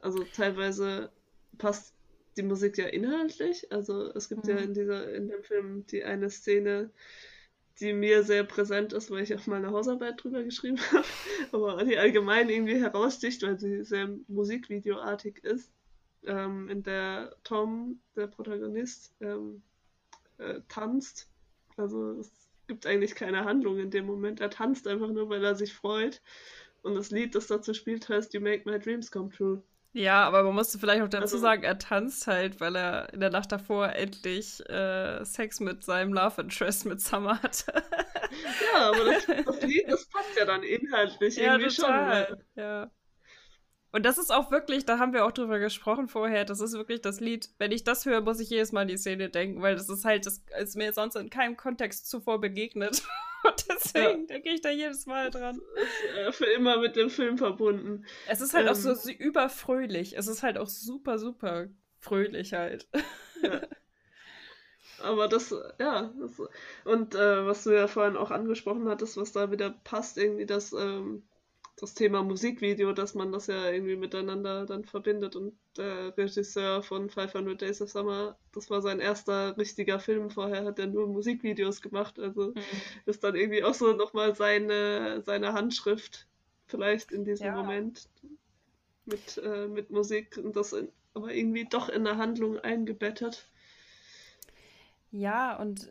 [0.00, 1.10] Also teilweise
[1.58, 1.92] passt
[2.36, 3.72] die Musik ja inhaltlich.
[3.72, 4.50] Also es gibt mhm.
[4.50, 6.90] ja in dieser, in dem Film die eine Szene,
[7.80, 11.04] die mir sehr präsent ist, weil ich auch mal eine Hausarbeit drüber geschrieben habe,
[11.52, 15.70] aber die allgemein irgendwie heraussticht, weil sie sehr musikvideoartig ist,
[16.24, 19.62] ähm, in der Tom, der Protagonist, ähm,
[20.38, 21.28] äh, tanzt.
[21.76, 22.30] Also es
[22.66, 24.40] gibt eigentlich keine Handlung in dem Moment.
[24.40, 26.22] Er tanzt einfach nur, weil er sich freut.
[26.82, 29.62] Und das Lied, das dazu spielt, heißt You Make My Dreams Come True.
[29.96, 33.20] Ja, aber man musste vielleicht auch dazu also, sagen, er tanzt halt, weil er in
[33.20, 37.72] der Nacht davor endlich äh, Sex mit seinem Love Interest mit Summer hatte.
[38.74, 42.26] ja, aber das, das, Lied, das passt ja dann inhaltlich ja, irgendwie total.
[42.26, 42.36] schon.
[42.56, 42.90] Ja.
[43.96, 47.00] Und das ist auch wirklich, da haben wir auch drüber gesprochen vorher, das ist wirklich
[47.00, 49.74] das Lied, wenn ich das höre, muss ich jedes Mal an die Szene denken, weil
[49.74, 53.02] das ist halt, das ist mir sonst in keinem Kontext zuvor begegnet.
[53.44, 54.26] Und deswegen ja.
[54.26, 55.62] denke ich da jedes Mal dran.
[55.76, 58.04] Ist, äh, für immer mit dem Film verbunden.
[58.28, 60.18] Es ist halt ähm, auch so, so überfröhlich.
[60.18, 62.88] Es ist halt auch super, super fröhlich halt.
[63.42, 63.62] Ja.
[65.02, 66.42] Aber das, ja, das,
[66.84, 70.72] und äh, was du ja vorhin auch angesprochen hattest, was da wieder passt, irgendwie, dass
[70.72, 71.22] ähm,
[71.76, 75.36] das Thema Musikvideo, dass man das ja irgendwie miteinander dann verbindet.
[75.36, 80.30] Und der Regisseur von 500 Days of Summer, das war sein erster richtiger Film.
[80.30, 82.18] Vorher hat er nur Musikvideos gemacht.
[82.18, 82.62] Also mhm.
[83.04, 86.26] ist dann irgendwie auch so nochmal seine, seine Handschrift
[86.66, 87.54] vielleicht in diesem ja.
[87.54, 88.08] Moment
[89.04, 93.48] mit, äh, mit Musik und das in, aber irgendwie doch in der Handlung eingebettet.
[95.12, 95.88] Ja, und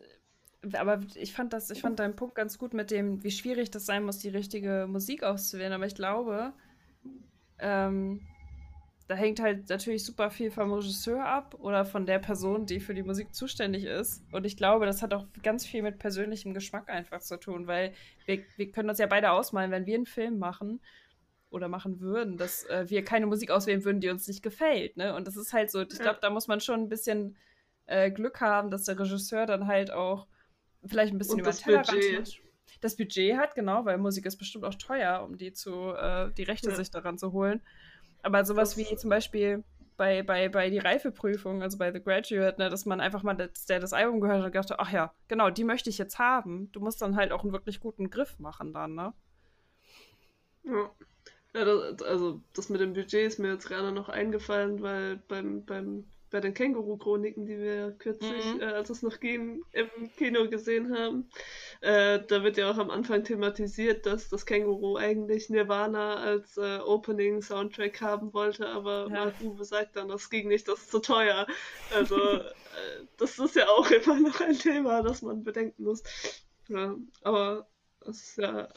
[0.72, 3.86] aber ich fand das, ich fand deinen Punkt ganz gut mit dem, wie schwierig das
[3.86, 5.72] sein muss, die richtige Musik auszuwählen.
[5.72, 6.52] Aber ich glaube,
[7.58, 8.20] ähm,
[9.08, 12.94] da hängt halt natürlich super viel vom Regisseur ab oder von der Person, die für
[12.94, 14.24] die Musik zuständig ist.
[14.32, 17.92] Und ich glaube, das hat auch ganz viel mit persönlichem Geschmack einfach zu tun, weil
[18.24, 20.80] wir, wir können uns ja beide ausmalen, wenn wir einen Film machen
[21.50, 24.96] oder machen würden, dass äh, wir keine Musik auswählen würden, die uns nicht gefällt.
[24.96, 25.14] Ne?
[25.14, 27.36] Und das ist halt so, ich glaube, da muss man schon ein bisschen
[27.86, 30.26] äh, Glück haben, dass der Regisseur dann halt auch
[30.88, 32.40] vielleicht ein bisschen über den Tellerrand
[32.80, 36.42] das Budget hat, genau, weil Musik ist bestimmt auch teuer, um die zu, äh, die
[36.42, 36.76] Rechte ja.
[36.76, 37.60] sich daran zu holen.
[38.22, 39.64] Aber sowas das wie zum Beispiel
[39.96, 43.66] bei, bei, bei die Reifeprüfung, also bei The Graduate, ne, dass man einfach mal das,
[43.66, 46.70] der das Album gehört hat und dachte, ach ja, genau, die möchte ich jetzt haben.
[46.72, 49.14] Du musst dann halt auch einen wirklich guten Griff machen dann, ne?
[50.64, 50.90] Ja.
[51.54, 55.64] ja das, also das mit dem Budget ist mir jetzt gerade noch eingefallen, weil beim,
[55.64, 56.04] beim
[56.36, 58.60] bei den Känguru-Chroniken, die wir kürzlich, mhm.
[58.60, 61.30] äh, als es noch ging, im Kino gesehen haben,
[61.80, 66.78] äh, da wird ja auch am Anfang thematisiert, dass das Känguru eigentlich Nirvana als äh,
[66.80, 69.24] Opening-Soundtrack haben wollte, aber ja.
[69.24, 71.46] Mark Uwe sagt dann, das ging nicht, das ist zu teuer.
[71.94, 72.52] Also äh,
[73.16, 76.02] das ist ja auch immer noch ein Thema, das man bedenken muss.
[76.68, 77.66] Ja, aber
[78.06, 78.68] es ist ja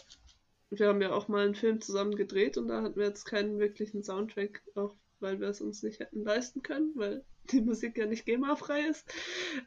[0.70, 3.60] wir haben ja auch mal einen Film zusammen gedreht und da hatten wir jetzt keinen
[3.60, 8.06] wirklichen Soundtrack, auch weil wir es uns nicht hätten leisten können, weil die Musik ja
[8.06, 9.06] nicht GEMA-frei ist.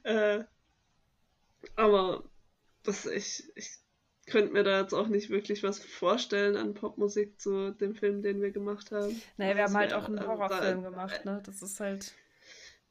[0.04, 0.44] Äh,
[1.76, 2.24] aber
[2.82, 3.78] das, ich, ich
[4.26, 8.40] könnte mir da jetzt auch nicht wirklich was vorstellen an Popmusik zu dem Film, den
[8.40, 9.20] wir gemacht haben.
[9.36, 11.42] Naja, wir haben halt auch einen Horrorfilm da, gemacht, ne?
[11.44, 12.12] Das ist halt.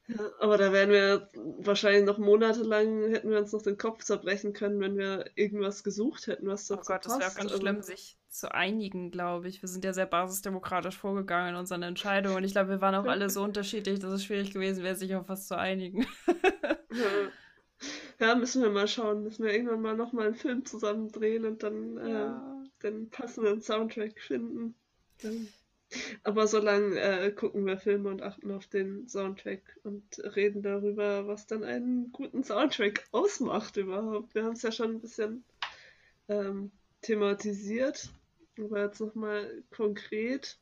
[0.07, 4.53] Ja, aber da wären wir wahrscheinlich noch monatelang, hätten wir uns noch den Kopf zerbrechen
[4.53, 7.61] können, wenn wir irgendwas gesucht hätten, was dazu Oh Gott, das wäre auch ganz also,
[7.61, 9.61] schlimm, sich zu einigen, glaube ich.
[9.61, 13.05] Wir sind ja sehr basisdemokratisch vorgegangen in unseren Entscheidungen und ich glaube, wir waren auch
[13.05, 16.05] alle so unterschiedlich, dass es schwierig gewesen wäre, sich auf was zu einigen.
[16.91, 18.27] ja.
[18.27, 18.35] ja.
[18.35, 19.23] müssen wir mal schauen.
[19.23, 22.63] Müssen wir irgendwann mal nochmal einen Film zusammen drehen und dann ja.
[22.63, 24.75] äh, den passenden Soundtrack finden.
[25.21, 25.47] Dann
[26.23, 30.03] aber solange äh, gucken wir Filme und achten auf den Soundtrack und
[30.35, 34.33] reden darüber, was dann einen guten Soundtrack ausmacht überhaupt.
[34.33, 35.43] Wir haben es ja schon ein bisschen
[36.29, 38.09] ähm, thematisiert,
[38.57, 40.57] aber jetzt nochmal konkret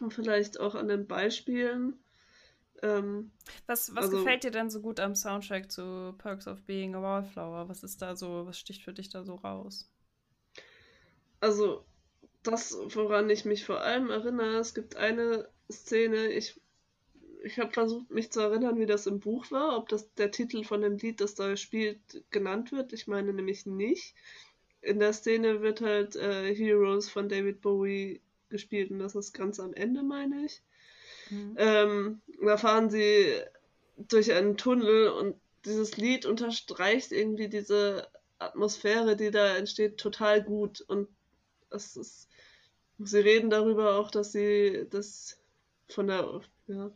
[0.00, 1.98] und vielleicht auch an den Beispielen.
[2.82, 3.32] Ähm,
[3.66, 7.02] was was also, gefällt dir denn so gut am Soundtrack zu Perks of Being a
[7.02, 7.68] Wallflower?
[7.68, 9.90] Was ist da so, was sticht für dich da so raus?
[11.40, 11.84] Also
[12.42, 16.60] das, woran ich mich vor allem erinnere, es gibt eine Szene, ich,
[17.42, 20.64] ich habe versucht, mich zu erinnern, wie das im Buch war, ob das der Titel
[20.64, 22.92] von dem Lied, das da spielt, genannt wird.
[22.92, 24.14] Ich meine nämlich nicht.
[24.80, 29.60] In der Szene wird halt äh, Heroes von David Bowie gespielt und das ist ganz
[29.60, 30.62] am Ende, meine ich.
[31.30, 31.54] Mhm.
[31.58, 33.34] Ähm, da fahren sie
[33.96, 40.80] durch einen Tunnel und dieses Lied unterstreicht irgendwie diese Atmosphäre, die da entsteht, total gut.
[40.80, 41.08] Und
[41.70, 42.28] es ist
[42.98, 45.40] Sie reden darüber auch, dass sie das
[45.88, 46.90] von der, ja,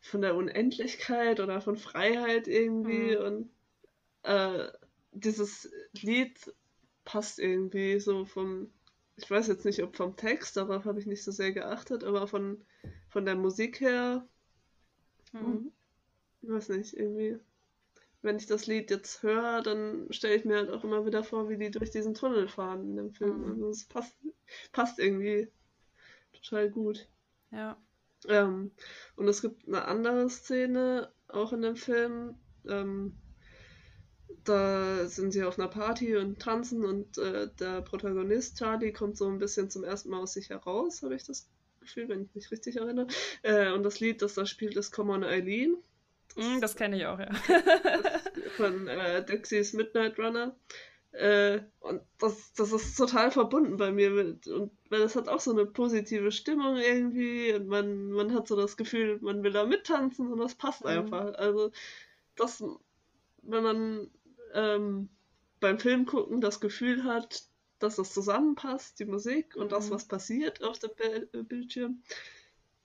[0.00, 3.22] von der Unendlichkeit oder von Freiheit irgendwie mhm.
[3.24, 3.50] und
[4.24, 4.68] äh,
[5.12, 6.52] dieses Lied
[7.04, 8.70] passt irgendwie so vom,
[9.16, 12.26] ich weiß jetzt nicht, ob vom Text, darauf habe ich nicht so sehr geachtet, aber
[12.26, 12.64] von,
[13.08, 14.26] von der Musik her,
[15.32, 15.72] mhm.
[16.42, 17.38] ich weiß nicht, irgendwie
[18.22, 21.48] wenn ich das Lied jetzt höre, dann stelle ich mir halt auch immer wieder vor,
[21.48, 23.40] wie die durch diesen Tunnel fahren in dem Film.
[23.40, 23.50] Mhm.
[23.50, 24.16] Also es passt,
[24.72, 25.48] passt irgendwie
[26.32, 27.08] total gut.
[27.50, 27.76] Ja.
[28.28, 28.70] Ähm,
[29.16, 32.36] und es gibt eine andere Szene auch in dem Film.
[32.68, 33.16] Ähm,
[34.44, 39.28] da sind sie auf einer Party und tanzen und äh, der Protagonist Charlie kommt so
[39.28, 41.48] ein bisschen zum ersten Mal aus sich heraus, habe ich das
[41.80, 43.06] Gefühl, wenn ich mich richtig erinnere.
[43.42, 45.76] Äh, und das Lied, das da spielt, ist Come on Eileen.
[46.36, 47.30] Mm, das kenne ich auch, ja.
[48.56, 50.56] von äh, Dexys Midnight Runner.
[51.12, 54.46] Äh, und das, das ist total verbunden bei mir mit.
[54.46, 58.56] Und weil es hat auch so eine positive Stimmung irgendwie und man, man hat so
[58.56, 60.88] das Gefühl, man will da mittanzen und das passt mhm.
[60.90, 61.34] einfach.
[61.34, 61.70] Also,
[62.36, 62.64] das,
[63.42, 64.10] wenn man
[64.54, 65.08] ähm,
[65.60, 67.44] beim Film gucken das Gefühl hat,
[67.78, 69.70] dass das zusammenpasst, die Musik und mhm.
[69.70, 70.90] das, was passiert auf dem
[71.46, 72.02] Bildschirm,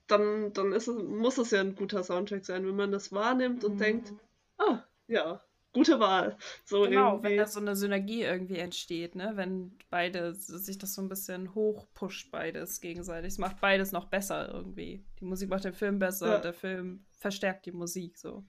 [0.07, 3.63] dann, dann ist es, muss es ja ein guter Soundtrack sein, wenn man das wahrnimmt
[3.63, 3.79] und mhm.
[3.79, 4.13] denkt,
[4.57, 5.41] ah, ja,
[5.73, 6.37] gute Wahl.
[6.65, 7.29] So genau, irgendwie.
[7.29, 9.33] wenn da so eine Synergie irgendwie entsteht, ne?
[9.35, 13.33] Wenn beide sich das so ein bisschen hochpusht, beides gegenseitig.
[13.33, 15.05] Es macht beides noch besser irgendwie.
[15.19, 16.39] Die Musik macht den Film besser, ja.
[16.39, 18.43] der Film verstärkt die Musik so.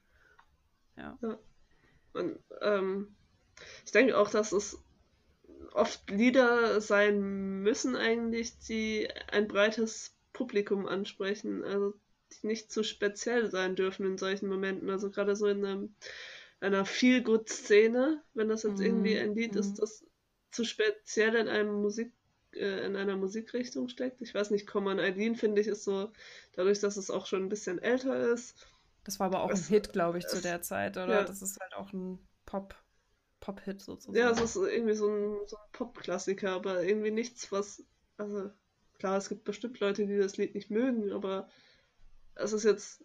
[0.96, 1.18] Ja.
[1.20, 1.38] ja.
[2.18, 3.14] Und ähm,
[3.84, 4.78] ich denke auch, dass es
[5.72, 11.94] oft Lieder sein müssen eigentlich, die ein breites Publikum ansprechen, also
[12.32, 14.90] die nicht zu speziell sein dürfen in solchen Momenten.
[14.90, 15.94] Also gerade so in einem,
[16.60, 19.58] einer Feel-Good-Szene, wenn das jetzt mm, irgendwie ein Lied mm.
[19.58, 19.76] ist, mhm.
[19.76, 20.04] das
[20.50, 22.12] zu speziell in einem Musik
[22.52, 24.20] äh, in einer Musikrichtung steckt.
[24.20, 26.10] Ich weiß nicht, Common Eileen finde ich ist so,
[26.54, 28.66] dadurch, dass es auch schon ein bisschen älter ist.
[29.08, 31.20] Das war aber auch es, ein Hit, glaube ich, zu der Zeit, oder?
[31.20, 31.24] Ja.
[31.24, 32.74] Das ist halt auch ein Pop.
[33.40, 34.18] Pop-Hit sozusagen.
[34.18, 37.84] Ja, es ist irgendwie so ein, so ein Pop-Klassiker, aber irgendwie nichts, was,
[38.16, 38.50] also
[38.98, 41.48] Klar, es gibt bestimmt Leute, die das Lied nicht mögen, aber
[42.34, 43.04] es ist jetzt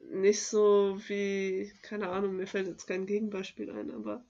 [0.00, 4.24] nicht so wie, keine Ahnung, mir fällt jetzt kein Gegenbeispiel ein, aber.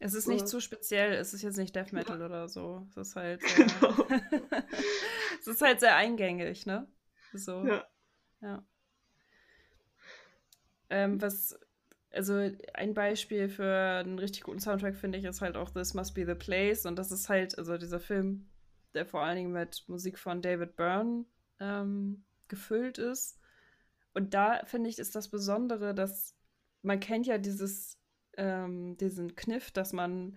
[0.00, 2.26] Es ist nicht zu speziell, es ist jetzt nicht Death Metal ja.
[2.26, 2.86] oder so.
[2.90, 4.06] Es ist halt sehr, genau.
[5.40, 6.88] es ist halt sehr eingängig, ne?
[7.32, 7.64] So.
[7.64, 7.86] Ja.
[8.40, 8.64] Ja.
[10.90, 11.58] Ähm, was,
[12.10, 16.14] also ein Beispiel für einen richtig guten Soundtrack finde ich ist halt auch This Must
[16.14, 18.50] Be the Place und das ist halt, also dieser Film
[18.94, 21.24] der vor allen Dingen mit Musik von David Byrne
[21.60, 23.38] ähm, gefüllt ist.
[24.14, 26.36] Und da finde ich, ist das Besondere, dass
[26.82, 27.98] man kennt ja dieses,
[28.36, 30.36] ähm, diesen Kniff, dass man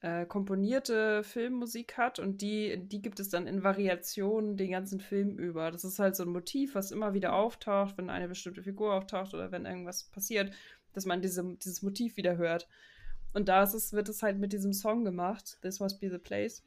[0.00, 5.38] äh, komponierte Filmmusik hat und die, die gibt es dann in Variationen den ganzen Film
[5.38, 5.70] über.
[5.70, 9.34] Das ist halt so ein Motiv, was immer wieder auftaucht, wenn eine bestimmte Figur auftaucht
[9.34, 10.52] oder wenn irgendwas passiert,
[10.92, 12.68] dass man diese, dieses Motiv wieder hört.
[13.34, 16.18] Und da ist es, wird es halt mit diesem Song gemacht, This Must Be the
[16.18, 16.64] Place.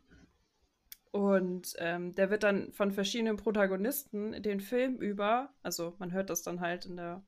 [1.11, 6.41] Und ähm, der wird dann von verschiedenen Protagonisten den Film über, also man hört das
[6.41, 7.23] dann halt in der,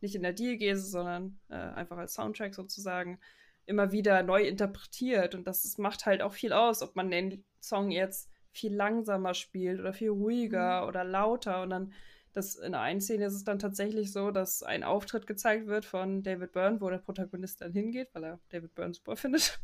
[0.00, 3.18] nicht in der Diegese, sondern äh, einfach als Soundtrack sozusagen,
[3.66, 5.34] immer wieder neu interpretiert.
[5.34, 9.34] Und das, das macht halt auch viel aus, ob man den Song jetzt viel langsamer
[9.34, 10.88] spielt oder viel ruhiger mhm.
[10.88, 11.62] oder lauter.
[11.62, 11.92] Und dann,
[12.32, 16.22] dass in einer Szene ist es dann tatsächlich so, dass ein Auftritt gezeigt wird von
[16.22, 19.58] David Byrne, wo der Protagonist dann hingeht, weil er David Byrne super findet.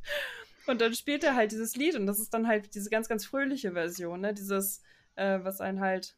[0.67, 3.25] Und dann spielt er halt dieses Lied und das ist dann halt diese ganz, ganz
[3.27, 4.33] fröhliche Version, ne?
[4.33, 4.81] Dieses,
[5.17, 6.17] äh, was einen halt,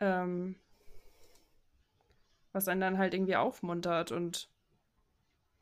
[0.00, 0.56] ähm,
[2.50, 4.51] was einen dann halt irgendwie aufmuntert und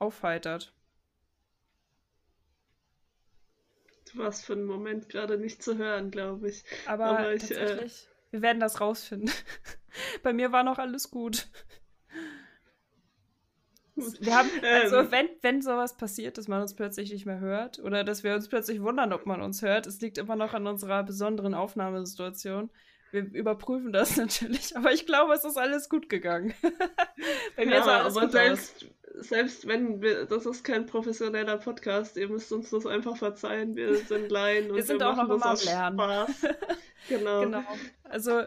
[0.00, 0.74] aufheitert.
[4.12, 6.64] Du warst für einen Moment gerade nicht zu hören, glaube ich.
[6.86, 8.32] Aber, Aber ich, äh, tatsächlich, äh...
[8.32, 9.30] wir werden das rausfinden.
[10.22, 11.48] Bei mir war noch alles gut.
[13.94, 17.78] Wir haben, also ähm, wenn, wenn sowas passiert, dass man uns plötzlich nicht mehr hört
[17.80, 20.66] oder dass wir uns plötzlich wundern, ob man uns hört, es liegt immer noch an
[20.66, 22.70] unserer besonderen Aufnahmesituation.
[23.10, 26.54] Wir überprüfen das natürlich, aber ich glaube, es ist alles gut gegangen.
[27.56, 28.90] Bei mir ja, sah alles aber gut selbst, aus.
[29.14, 33.96] Selbst wenn wir, das ist kein professioneller Podcast, ihr müsst uns das einfach verzeihen, wir
[33.96, 35.99] sind Laien und wir sind wir auch noch immer am Lernen.
[35.99, 36.46] Spaß.
[37.09, 37.40] genau.
[37.42, 37.62] genau.
[38.05, 38.42] Also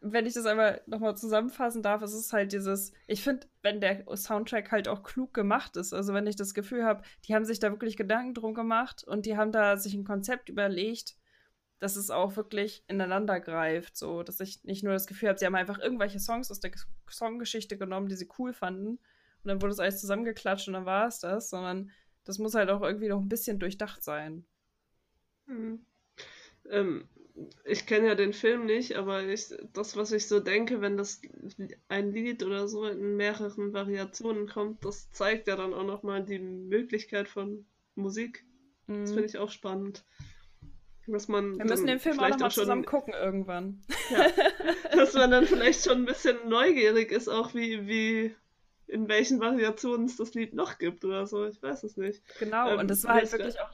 [0.00, 4.04] wenn ich das einmal nochmal zusammenfassen darf, ist es halt dieses, ich finde, wenn der
[4.16, 7.58] Soundtrack halt auch klug gemacht ist, also wenn ich das Gefühl habe, die haben sich
[7.58, 11.16] da wirklich Gedanken drum gemacht und die haben da sich ein Konzept überlegt,
[11.78, 15.46] dass es auch wirklich ineinander greift, so, dass ich nicht nur das Gefühl habe, sie
[15.46, 16.70] haben einfach irgendwelche Songs aus der
[17.10, 18.98] Songgeschichte genommen, die sie cool fanden
[19.46, 21.92] und dann wurde es alles zusammengeklatscht und dann war es das, sondern
[22.24, 24.44] das muss halt auch irgendwie noch ein bisschen durchdacht sein.
[25.46, 25.86] Hm.
[26.68, 27.08] Ähm,
[27.64, 31.20] ich kenne ja den Film nicht, aber ich, das, was ich so denke, wenn das
[31.86, 36.40] ein Lied oder so in mehreren Variationen kommt, das zeigt ja dann auch nochmal die
[36.40, 38.44] Möglichkeit von Musik.
[38.88, 39.02] Mhm.
[39.02, 40.04] Das finde ich auch spannend.
[41.06, 43.80] Dass man Wir müssen den Film auch nochmal zusammen gucken irgendwann.
[44.10, 44.26] Ja,
[44.96, 48.34] dass man dann vielleicht schon ein bisschen neugierig ist, auch wie, wie
[48.86, 51.46] in welchen Variationen es das Lied noch gibt oder so.
[51.46, 52.22] Ich weiß es nicht.
[52.38, 53.70] Genau, ähm, und das war halt wirklich auch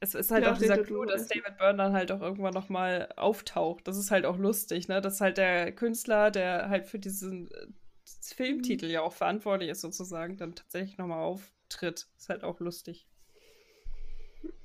[0.00, 3.08] es ist halt ja, auch dieser Clou, dass David Byrne dann halt auch irgendwann nochmal
[3.16, 3.88] auftaucht.
[3.88, 5.00] Das ist halt auch lustig, ne?
[5.00, 7.66] Das ist halt der Künstler, der halt für diesen äh,
[8.04, 12.06] Filmtitel ja auch verantwortlich ist, sozusagen, dann tatsächlich nochmal auftritt.
[12.18, 13.06] Ist halt auch lustig.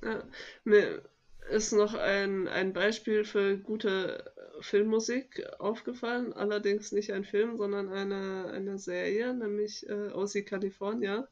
[0.02, 0.22] Ja,
[0.64, 1.02] mir
[1.50, 4.31] ist noch ein, ein Beispiel für gute
[4.62, 6.32] Filmmusik aufgefallen.
[6.32, 11.28] Allerdings nicht ein Film, sondern eine, eine Serie, nämlich äh, OC California.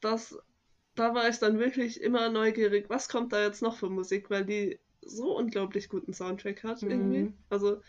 [0.00, 0.36] Das
[0.94, 4.44] da war ich dann wirklich immer neugierig, was kommt da jetzt noch für Musik, weil
[4.44, 6.90] die so unglaublich guten Soundtrack hat mhm.
[6.90, 7.32] irgendwie.
[7.48, 7.80] Also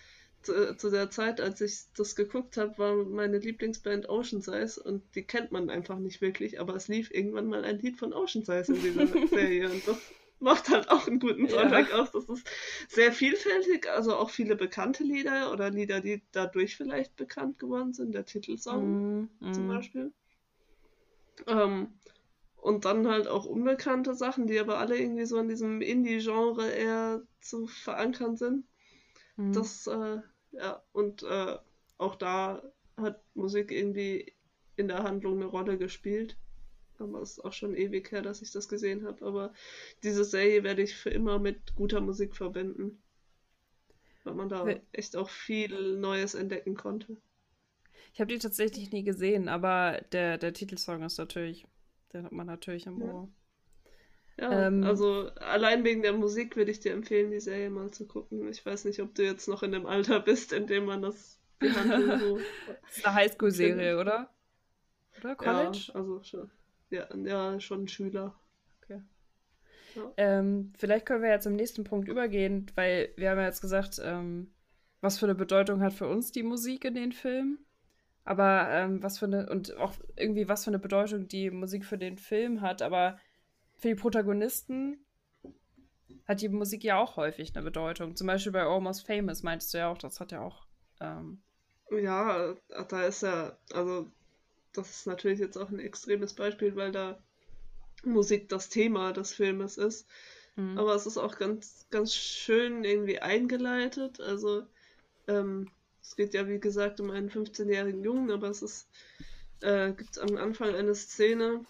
[0.42, 5.04] zu, zu, der Zeit, als ich das geguckt habe, war meine Lieblingsband Ocean Size und
[5.16, 8.44] die kennt man einfach nicht wirklich, aber es lief irgendwann mal ein Lied von Ocean
[8.44, 9.98] Size in dieser Serie und das
[10.44, 12.00] macht halt auch einen guten Soundtrack ja.
[12.00, 12.12] aus.
[12.12, 12.48] Das ist
[12.88, 18.14] sehr vielfältig, also auch viele bekannte Lieder oder Lieder, die dadurch vielleicht bekannt geworden sind,
[18.14, 19.68] der Titelsong mm, zum mhm.
[19.68, 20.14] Beispiel.
[21.48, 21.94] Ähm,
[22.58, 27.22] und dann halt auch unbekannte Sachen, die aber alle irgendwie so in diesem Indie-Genre eher
[27.42, 28.66] zu verankern sind.
[29.36, 29.54] Mhm.
[29.54, 30.20] Das, äh,
[30.52, 31.58] ja, und äh,
[31.98, 32.62] auch da
[32.96, 34.34] hat Musik irgendwie
[34.76, 36.38] in der Handlung eine Rolle gespielt.
[37.04, 39.26] Aber es ist auch schon ewig her, dass ich das gesehen habe.
[39.26, 39.54] Aber
[40.04, 43.02] diese Serie werde ich für immer mit guter Musik verbinden.
[44.24, 47.18] Weil man da echt auch viel Neues entdecken konnte.
[48.14, 51.66] Ich habe die tatsächlich nie gesehen, aber der, der Titelsong ist natürlich
[52.14, 53.28] den hat man natürlich im Ohr.
[54.38, 58.08] Ja, ähm, also allein wegen der Musik würde ich dir empfehlen, die Serie mal zu
[58.08, 58.48] gucken.
[58.50, 61.40] Ich weiß nicht, ob du jetzt noch in dem Alter bist, in dem man das
[61.60, 62.40] so.
[62.68, 64.30] das ist eine Highschool-Serie, oder?
[65.20, 65.86] Oder College?
[65.88, 66.52] Ja, also schon.
[66.94, 68.36] Ja, ja schon Schüler.
[68.82, 69.02] Okay.
[69.96, 70.12] Ja.
[70.18, 74.00] Ähm, vielleicht können wir jetzt zum nächsten Punkt übergehen, weil wir haben ja jetzt gesagt,
[74.04, 74.54] ähm,
[75.02, 77.66] was für eine Bedeutung hat für uns die Musik in den Filmen.
[78.26, 81.98] Aber ähm, was für eine, und auch irgendwie was für eine Bedeutung die Musik für
[81.98, 83.18] den Film hat, aber
[83.76, 85.06] für die Protagonisten
[86.26, 88.16] hat die Musik ja auch häufig eine Bedeutung.
[88.16, 90.68] Zum Beispiel bei Almost Famous meintest du ja auch, das hat ja auch.
[91.02, 91.42] Ähm...
[91.92, 92.56] ja,
[92.88, 94.10] da ist ja, also
[94.74, 97.22] das ist natürlich jetzt auch ein extremes Beispiel, weil da
[98.04, 100.08] Musik das Thema des Filmes ist.
[100.56, 100.78] Mhm.
[100.78, 104.20] Aber es ist auch ganz, ganz schön irgendwie eingeleitet.
[104.20, 104.64] Also
[105.28, 105.70] ähm,
[106.02, 108.90] es geht ja, wie gesagt, um einen 15-jährigen Jungen, aber es ist,
[109.62, 111.66] äh, gibt am Anfang eine Szene,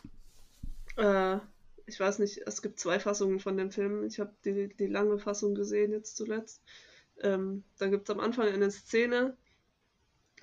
[0.98, 1.38] äh,
[1.86, 4.04] ich weiß nicht, es gibt zwei Fassungen von dem Film.
[4.06, 6.62] Ich habe die, die lange Fassung gesehen jetzt zuletzt.
[7.22, 9.36] Ähm, da gibt es am Anfang eine Szene,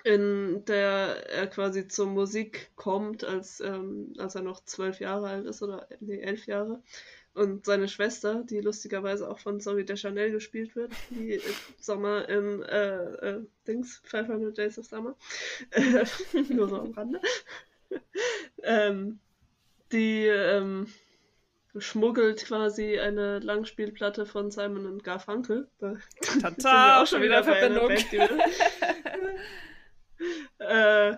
[0.05, 5.47] in der er quasi zur Musik kommt, als, ähm, als er noch zwölf Jahre alt
[5.47, 6.83] ist oder nee, elf Jahre.
[7.33, 12.29] Und seine Schwester, die lustigerweise auch von Zoe de Chanel gespielt wird, die im Sommer
[12.29, 15.15] im äh, äh, Dings, 500 Days of Summer,
[15.71, 16.05] äh,
[16.49, 17.21] nur so am Rande,
[18.65, 19.21] ähm,
[19.93, 20.89] die, ähm,
[21.79, 25.69] schmuggelt quasi eine Langspielplatte von Simon und Garfunkel.
[25.79, 25.95] Da
[26.41, 27.91] Tata, auch schon wieder Verbindung.
[30.59, 31.17] Äh,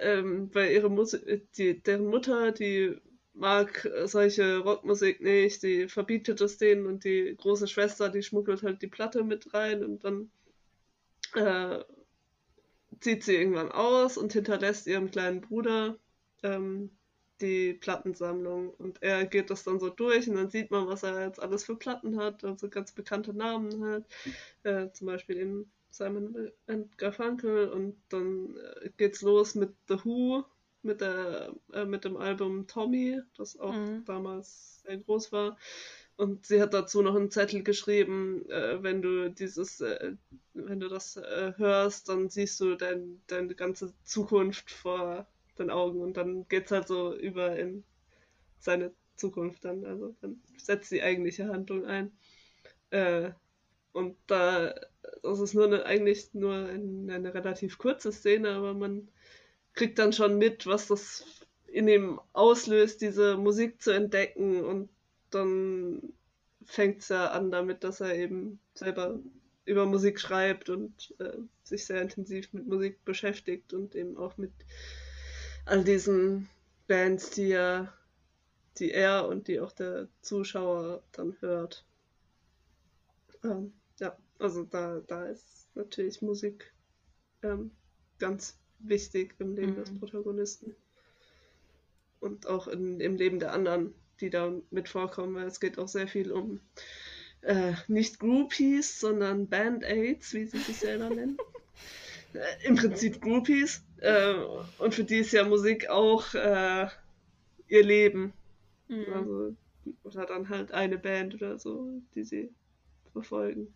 [0.00, 2.96] ähm, weil ihre Musik, die, deren Mutter, die
[3.34, 8.82] mag solche Rockmusik nicht, die verbietet es denen und die große Schwester, die schmuggelt halt
[8.82, 10.30] die Platte mit rein und dann
[11.34, 11.82] äh,
[13.00, 15.98] zieht sie irgendwann aus und hinterlässt ihrem kleinen Bruder
[16.42, 16.90] ähm,
[17.40, 21.26] die Plattensammlung und er geht das dann so durch und dann sieht man, was er
[21.26, 24.06] jetzt alles für Platten hat, also ganz bekannte Namen halt,
[24.62, 30.44] äh, zum Beispiel eben Simon and Garfunkel und dann äh, geht's los mit The Who,
[30.82, 34.04] mit, der, äh, mit dem Album Tommy, das auch mhm.
[34.04, 35.56] damals sehr groß war.
[36.16, 40.14] Und sie hat dazu noch einen Zettel geschrieben, äh, wenn du dieses, äh,
[40.54, 45.26] wenn du das äh, hörst, dann siehst du dein, deine ganze Zukunft vor
[45.58, 47.84] den Augen und dann geht es halt so über in
[48.58, 49.84] seine Zukunft dann.
[49.84, 52.12] Also dann setzt die eigentliche Handlung ein.
[52.90, 53.32] Äh,
[53.92, 54.74] und da,
[55.22, 59.08] das ist nur eine, eigentlich nur eine, eine relativ kurze Szene, aber man
[59.74, 61.24] kriegt dann schon mit, was das
[61.66, 64.90] in ihm auslöst, diese Musik zu entdecken und
[65.30, 66.12] dann
[66.64, 69.18] fängt es ja an damit, dass er eben selber
[69.64, 74.52] über Musik schreibt und äh, sich sehr intensiv mit Musik beschäftigt und eben auch mit
[75.64, 76.48] all diesen
[76.88, 77.92] Bands, die er,
[78.78, 81.84] die er und die auch der Zuschauer dann hört.
[83.44, 86.72] Ähm, ja, also da, da ist natürlich Musik
[87.42, 87.70] ähm,
[88.18, 89.76] ganz wichtig im Leben mhm.
[89.76, 90.74] des Protagonisten.
[92.20, 95.88] Und auch in, im Leben der anderen, die da mit vorkommen, weil es geht auch
[95.88, 96.60] sehr viel um
[97.42, 101.36] äh, nicht Groupies, sondern Band-Aids, wie sie sich selber nennen.
[102.34, 103.82] äh, Im Prinzip Groupies.
[103.98, 104.34] Äh,
[104.78, 106.86] und für die ist ja Musik auch äh,
[107.68, 108.32] ihr Leben.
[108.88, 109.12] Mhm.
[109.12, 109.56] Also,
[110.04, 112.52] oder dann halt eine Band oder so, die sie
[113.12, 113.74] verfolgen.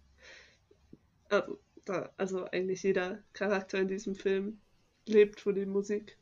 [1.28, 4.60] Also, da, also eigentlich jeder Charakter in diesem Film
[5.06, 6.18] lebt für die Musik.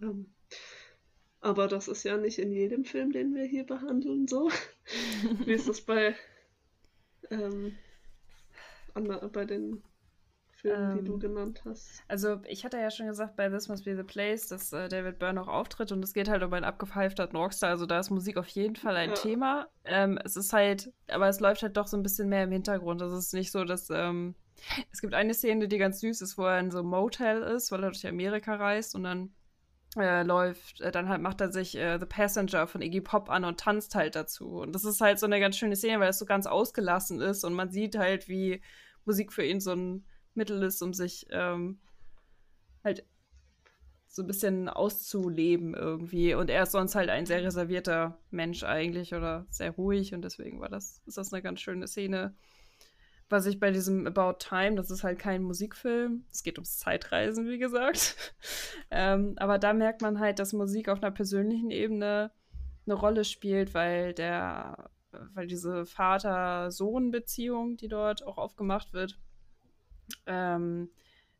[0.00, 0.26] Ähm,
[1.40, 4.50] aber das ist ja nicht in jedem Film, den wir hier behandeln, so.
[5.44, 6.14] Wie ist das bei,
[7.30, 7.76] ähm,
[8.94, 9.82] bei den
[10.66, 12.02] Filmen, ähm, die du ähm, genannt hast?
[12.08, 15.18] Also, ich hatte ja schon gesagt, bei This Must Be the Place, dass äh, David
[15.18, 17.70] Byrne auch auftritt und es geht halt um einen abgepfeifterten Rockstar.
[17.70, 19.14] Also, da ist Musik auf jeden Fall ein ja.
[19.14, 19.68] Thema.
[19.84, 23.02] Ähm, es ist halt, aber es läuft halt doch so ein bisschen mehr im Hintergrund.
[23.02, 23.90] Also, es ist nicht so, dass.
[23.90, 24.34] Ähm,
[24.90, 27.70] es gibt eine Szene, die ganz süß ist, wo er in so einem Motel ist,
[27.70, 29.34] weil er durch Amerika reist und dann
[29.96, 33.44] äh, läuft, äh, dann halt macht er sich äh, The Passenger von Iggy Pop an
[33.44, 34.60] und tanzt halt dazu.
[34.60, 37.44] Und das ist halt so eine ganz schöne Szene, weil es so ganz ausgelassen ist
[37.44, 38.62] und man sieht halt, wie
[39.04, 40.04] Musik für ihn so ein
[40.36, 41.78] Mittel ist, um sich ähm,
[42.84, 43.04] halt
[44.08, 46.34] so ein bisschen auszuleben irgendwie.
[46.34, 50.60] Und er ist sonst halt ein sehr reservierter Mensch eigentlich oder sehr ruhig und deswegen
[50.60, 52.34] war das, ist das eine ganz schöne Szene
[53.28, 57.48] was ich bei diesem About Time, das ist halt kein Musikfilm, es geht ums Zeitreisen,
[57.48, 58.16] wie gesagt.
[58.90, 62.30] ähm, aber da merkt man halt, dass Musik auf einer persönlichen Ebene
[62.86, 64.90] eine Rolle spielt, weil der,
[65.34, 69.18] weil diese Vater-Sohn-Beziehung, die dort auch aufgemacht wird,
[70.26, 70.90] ähm,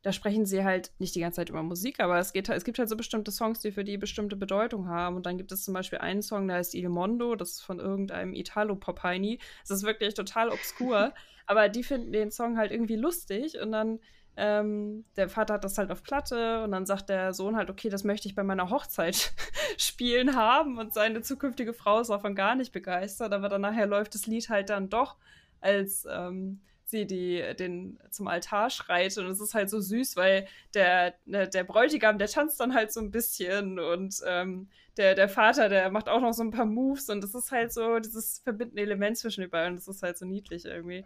[0.07, 2.79] da sprechen sie halt nicht die ganze Zeit über Musik, aber es, geht, es gibt
[2.79, 5.17] halt so bestimmte Songs, die für die bestimmte Bedeutung haben.
[5.17, 7.81] Und dann gibt es zum Beispiel einen Song, der heißt Il Mondo, das ist von
[7.81, 9.41] irgendeinem Italo-Pop-Heini.
[9.63, 11.13] Das ist wirklich total obskur.
[11.47, 13.99] Aber die finden den Song halt irgendwie lustig und dann
[14.37, 17.89] ähm, der Vater hat das halt auf Platte und dann sagt der Sohn halt, okay,
[17.89, 19.33] das möchte ich bei meiner Hochzeit
[19.79, 24.15] spielen haben und seine zukünftige Frau ist davon gar nicht begeistert, aber dann nachher läuft
[24.15, 25.17] das Lied halt dann doch,
[25.61, 30.47] als ähm, sie die, den zum Altar schreit und es ist halt so süß, weil
[30.75, 35.29] der, ne, der Bräutigam, der tanzt dann halt so ein bisschen und ähm, der, der
[35.29, 38.39] Vater, der macht auch noch so ein paar Moves und das ist halt so dieses
[38.41, 41.05] verbindende Element zwischen den beiden, das ist halt so niedlich irgendwie.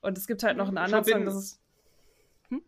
[0.00, 1.60] Und es gibt halt noch einen anderen Song, das ist.
[2.48, 2.62] Hm?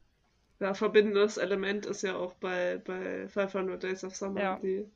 [0.61, 4.41] Ja, verbindendes Element ist ja auch bei, bei 500 Days of Summer.
[4.41, 4.59] Ja.
[4.59, 4.87] Die,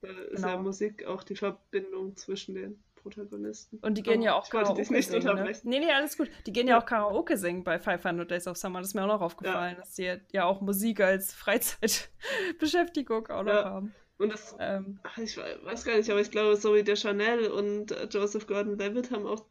[0.00, 0.48] da ist genau.
[0.48, 3.78] ja Musik auch die Verbindung zwischen den Protagonisten.
[3.82, 5.36] Und die gehen oh, ja auch Karaoke dich nicht singen.
[5.36, 5.52] Ne?
[5.62, 6.28] Nee, nee, alles gut.
[6.46, 8.80] Die gehen ja, ja auch Karaoke singen bei 500 Days of Summer.
[8.80, 9.80] Das ist mir auch noch aufgefallen, ja.
[9.80, 13.64] dass die ja auch Musik als Freizeitbeschäftigung auch noch ja.
[13.64, 13.94] haben.
[14.16, 19.10] Und das, ähm, ich weiß gar nicht, aber ich glaube, Zoe Deschanel und Joseph Gordon-Levitt
[19.10, 19.44] haben auch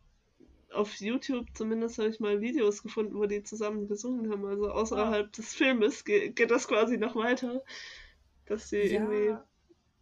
[0.73, 4.45] auf YouTube zumindest habe ich mal Videos gefunden, wo die zusammen gesungen haben.
[4.45, 5.31] Also außerhalb ah.
[5.37, 7.63] des Filmes geht, geht, das quasi noch weiter.
[8.45, 9.37] Dass sie irgendwie,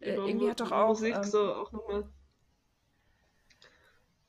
[0.00, 2.08] äh, irgendwie hat doch auch, Musik ähm, so auch nochmal.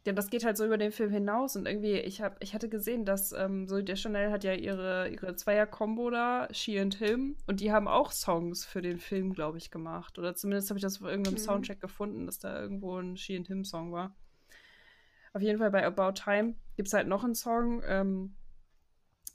[0.05, 2.67] Ja, das geht halt so über den Film hinaus und irgendwie, ich hab, ich hatte
[2.67, 7.37] gesehen, dass ähm, so der Chanel hat ja ihre, ihre Zweier-Kombo da, She and Him,
[7.47, 10.19] und die haben auch Songs für den Film, glaube ich, gemacht.
[10.19, 11.39] Oder zumindest habe ich das auf irgendeinem mhm.
[11.39, 14.13] Soundtrack gefunden, dass da irgendwo ein She and Him-Song war.
[15.31, 18.35] Auf jeden Fall bei About Time gibt es halt noch einen Song, ähm,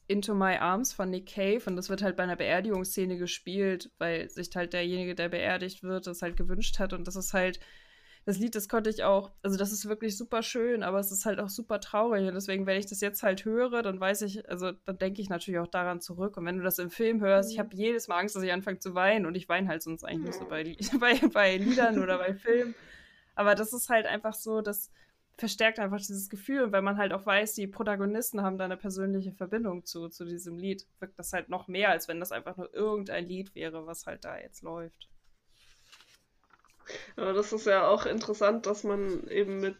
[0.06, 4.28] Into My Arms von Nick Cave und das wird halt bei einer Beerdigungsszene gespielt, weil
[4.30, 7.60] sich halt derjenige, der beerdigt wird, das halt gewünscht hat und das ist halt
[8.28, 11.24] das Lied, das konnte ich auch, also das ist wirklich super schön, aber es ist
[11.24, 12.28] halt auch super traurig.
[12.28, 15.30] Und deswegen, wenn ich das jetzt halt höre, dann weiß ich, also dann denke ich
[15.30, 16.36] natürlich auch daran zurück.
[16.36, 17.52] Und wenn du das im Film hörst, mhm.
[17.54, 20.04] ich habe jedes Mal Angst, dass ich anfange zu weinen und ich weine halt sonst
[20.04, 22.74] eigentlich nur so bei, bei, bei Liedern oder bei Filmen.
[23.34, 24.90] Aber das ist halt einfach so, das
[25.38, 26.64] verstärkt einfach dieses Gefühl.
[26.64, 30.26] Und wenn man halt auch weiß, die Protagonisten haben da eine persönliche Verbindung zu, zu
[30.26, 33.86] diesem Lied, wirkt das halt noch mehr, als wenn das einfach nur irgendein Lied wäre,
[33.86, 35.08] was halt da jetzt läuft.
[37.18, 39.76] Aber das ist ja auch interessant, dass man eben mit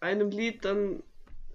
[0.00, 1.02] einem Lied dann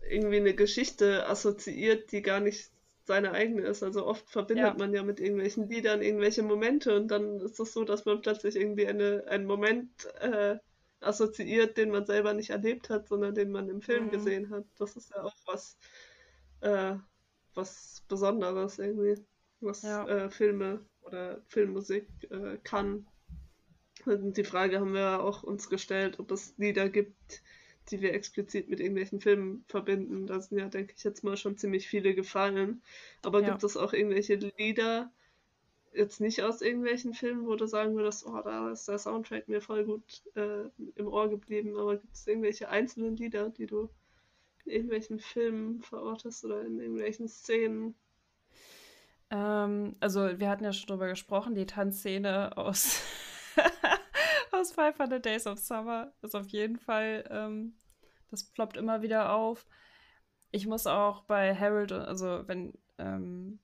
[0.08, 2.70] irgendwie eine Geschichte assoziiert, die gar nicht
[3.06, 3.82] seine eigene ist.
[3.82, 4.74] Also oft verbindet ja.
[4.78, 8.56] man ja mit irgendwelchen Liedern irgendwelche Momente und dann ist es so, dass man plötzlich
[8.56, 9.90] irgendwie eine, einen Moment
[10.22, 10.58] äh,
[11.02, 14.12] assoziiert, den man selber nicht erlebt hat, sondern den man im Film mhm.
[14.12, 14.66] gesehen hat.
[14.78, 15.78] Das ist ja auch was,
[16.62, 16.96] äh,
[17.56, 19.16] was Besonderes irgendwie,
[19.62, 20.08] was ja.
[20.08, 23.08] äh, Filme oder Filmmusik äh, kann.
[24.06, 27.42] Die Frage haben wir auch uns gestellt, ob es Lieder gibt,
[27.90, 30.28] die wir explizit mit irgendwelchen Filmen verbinden.
[30.28, 32.82] Da sind ja, denke ich, jetzt mal schon ziemlich viele gefallen.
[33.24, 33.50] Aber ja.
[33.50, 35.12] gibt es auch irgendwelche Lieder,
[35.94, 39.62] jetzt nicht aus irgendwelchen Filmen, wo du sagen würdest, oh, da ist der Soundtrack mir
[39.62, 43.90] voll gut äh, im Ohr geblieben, aber gibt es irgendwelche einzelnen Lieder, die du
[44.66, 47.96] in irgendwelchen Filmen verortest oder in irgendwelchen Szenen?
[49.30, 53.02] Ähm, also wir hatten ja schon drüber gesprochen, die Tanzszene aus
[54.64, 57.76] aus 500 Days of Summer ist auf jeden Fall, ähm,
[58.32, 59.66] das ploppt immer wieder auf.
[60.52, 63.60] Ich muss auch bei Harold, also wenn, ähm,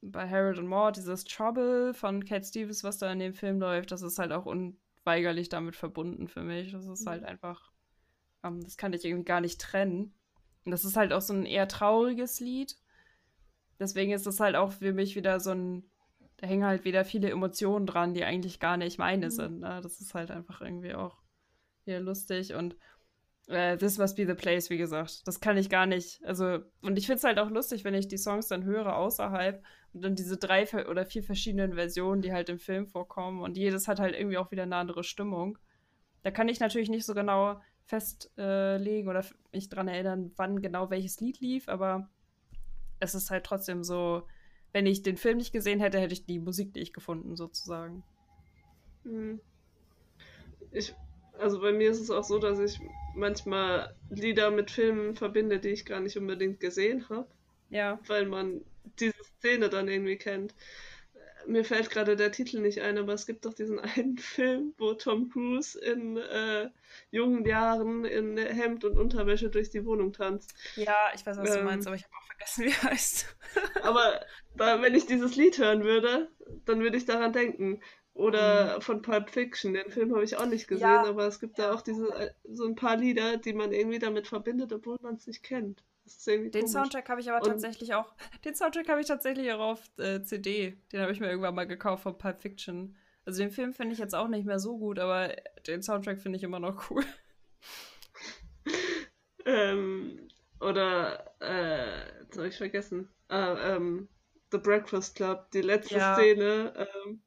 [0.00, 3.90] bei Harold und Maud dieses Trouble von Cat Stevens, was da in dem Film läuft,
[3.90, 6.70] das ist halt auch unweigerlich damit verbunden für mich.
[6.70, 7.28] Das ist halt mhm.
[7.28, 7.72] einfach,
[8.44, 10.14] ähm, das kann ich irgendwie gar nicht trennen.
[10.64, 12.76] Und das ist halt auch so ein eher trauriges Lied.
[13.80, 15.90] Deswegen ist es halt auch für mich wieder so ein
[16.36, 19.30] da hängen halt wieder viele Emotionen dran, die eigentlich gar nicht meine mhm.
[19.30, 19.60] sind.
[19.60, 19.80] Ne?
[19.82, 21.22] Das ist halt einfach irgendwie auch
[21.84, 22.76] hier lustig und
[23.48, 25.26] äh, This Must Be the Place, wie gesagt.
[25.26, 26.24] Das kann ich gar nicht.
[26.24, 29.62] Also, und ich finde es halt auch lustig, wenn ich die Songs dann höre außerhalb
[29.92, 33.86] und dann diese drei oder vier verschiedenen Versionen, die halt im Film vorkommen und jedes
[33.86, 35.58] hat halt irgendwie auch wieder eine andere Stimmung.
[36.22, 40.88] Da kann ich natürlich nicht so genau festlegen äh, oder mich dran erinnern, wann genau
[40.90, 42.08] welches Lied lief, aber
[42.98, 44.26] es ist halt trotzdem so
[44.74, 48.02] wenn ich den Film nicht gesehen hätte, hätte ich die Musik nicht gefunden, sozusagen.
[49.04, 49.40] Hm.
[50.72, 50.92] Ich,
[51.38, 52.80] also bei mir ist es auch so, dass ich
[53.14, 57.28] manchmal Lieder mit Filmen verbinde, die ich gar nicht unbedingt gesehen habe.
[57.70, 58.00] Ja.
[58.08, 58.62] Weil man
[58.98, 60.54] diese Szene dann irgendwie kennt.
[61.46, 64.94] Mir fällt gerade der Titel nicht ein, aber es gibt doch diesen einen Film, wo
[64.94, 66.70] Tom Cruise in äh,
[67.10, 70.54] jungen Jahren in Hemd und Unterwäsche durch die Wohnung tanzt.
[70.76, 73.36] Ja, ich weiß, was ähm, du meinst, aber ich habe auch vergessen, wie er heißt.
[73.82, 74.20] aber
[74.56, 76.28] da, wenn ich dieses Lied hören würde,
[76.64, 77.80] dann würde ich daran denken.
[78.14, 78.82] Oder mhm.
[78.82, 81.04] von Pulp Fiction, den Film habe ich auch nicht gesehen, ja.
[81.04, 84.28] aber es gibt da auch diese, äh, so ein paar Lieder, die man irgendwie damit
[84.28, 85.82] verbindet, obwohl man es nicht kennt.
[86.26, 86.70] Den komisch.
[86.70, 88.12] Soundtrack habe ich aber Und tatsächlich auch,
[88.44, 90.76] den Soundtrack habe ich tatsächlich auch auf äh, CD.
[90.92, 92.96] Den habe ich mir irgendwann mal gekauft von Pulp Fiction.
[93.24, 95.34] Also den Film finde ich jetzt auch nicht mehr so gut, aber
[95.66, 97.04] den Soundtrack finde ich immer noch cool.
[99.46, 100.28] ähm,
[100.60, 103.08] oder, äh, jetzt habe ich vergessen.
[103.30, 104.08] Äh, ähm,
[104.52, 106.14] The Breakfast Club, die letzte ja.
[106.14, 107.22] Szene, ähm,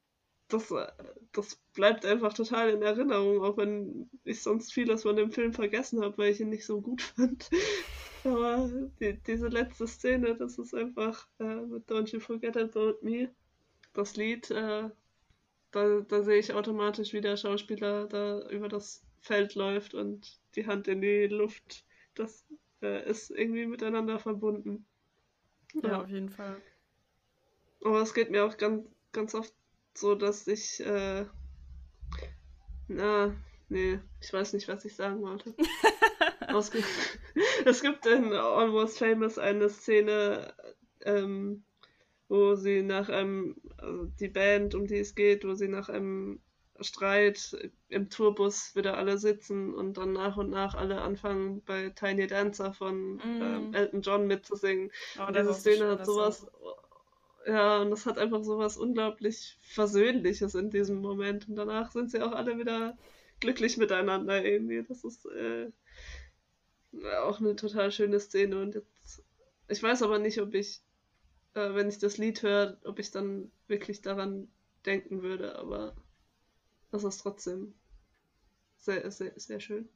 [0.47, 0.73] das,
[1.33, 6.01] das bleibt einfach total in Erinnerung, auch wenn ich sonst vieles von dem Film vergessen
[6.01, 7.49] habe, weil ich ihn nicht so gut fand.
[8.23, 13.29] Aber die, diese letzte Szene, das ist einfach äh, mit Don't You Forget About Me,
[13.93, 14.89] das Lied, äh,
[15.71, 20.65] da, da sehe ich automatisch, wie der Schauspieler da über das Feld läuft und die
[20.65, 21.85] Hand in die Luft.
[22.15, 22.45] Das
[22.81, 24.85] äh, ist irgendwie miteinander verbunden.
[25.73, 26.61] Ja, ja, auf jeden Fall.
[27.83, 29.53] Aber es geht mir auch ganz, ganz oft
[29.93, 31.25] so, dass ich, äh,
[32.87, 33.35] na,
[33.69, 35.53] nee, ich weiß nicht, was ich sagen wollte.
[37.65, 40.53] es gibt in Almost Famous eine Szene,
[41.05, 41.63] ähm,
[42.27, 46.41] wo sie nach einem, also die Band, um die es geht, wo sie nach einem
[46.81, 47.57] Streit
[47.89, 52.73] im Tourbus wieder alle sitzen und dann nach und nach alle anfangen bei Tiny Dancer
[52.73, 53.41] von mm.
[53.41, 54.91] ähm, Elton John mitzusingen.
[55.17, 56.45] Oh, diese Szene hat sowas,
[57.47, 61.47] ja, und das hat einfach so was unglaublich Versöhnliches in diesem Moment.
[61.47, 62.97] Und danach sind sie auch alle wieder
[63.39, 64.83] glücklich miteinander irgendwie.
[64.83, 65.71] Das ist, äh,
[67.23, 69.23] auch eine total schöne Szene und jetzt,
[69.67, 70.81] ich weiß aber nicht, ob ich,
[71.53, 74.47] äh, wenn ich das Lied höre, ob ich dann wirklich daran
[74.85, 75.95] denken würde, aber
[76.91, 77.73] das ist trotzdem
[78.77, 79.89] sehr, sehr, sehr schön.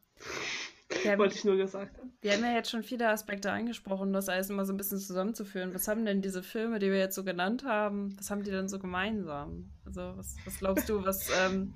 [1.05, 2.11] Ja, Wollte ich nur gesagt haben.
[2.21, 5.73] Wir haben ja jetzt schon viele Aspekte angesprochen, das alles immer so ein bisschen zusammenzuführen.
[5.73, 8.67] Was haben denn diese Filme, die wir jetzt so genannt haben, was haben die denn
[8.67, 9.71] so gemeinsam?
[9.85, 11.29] Also, was, was glaubst du, was.
[11.45, 11.73] Ähm...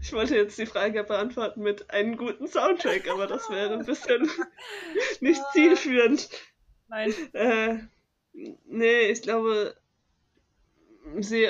[0.00, 4.30] Ich wollte jetzt die Frage beantworten mit einem guten Soundtrack, aber das wäre ein bisschen
[5.20, 5.50] nicht ah.
[5.52, 6.28] zielführend.
[6.88, 7.12] Nein.
[7.32, 7.78] Äh,
[8.32, 9.76] nee, ich glaube,
[11.18, 11.48] sie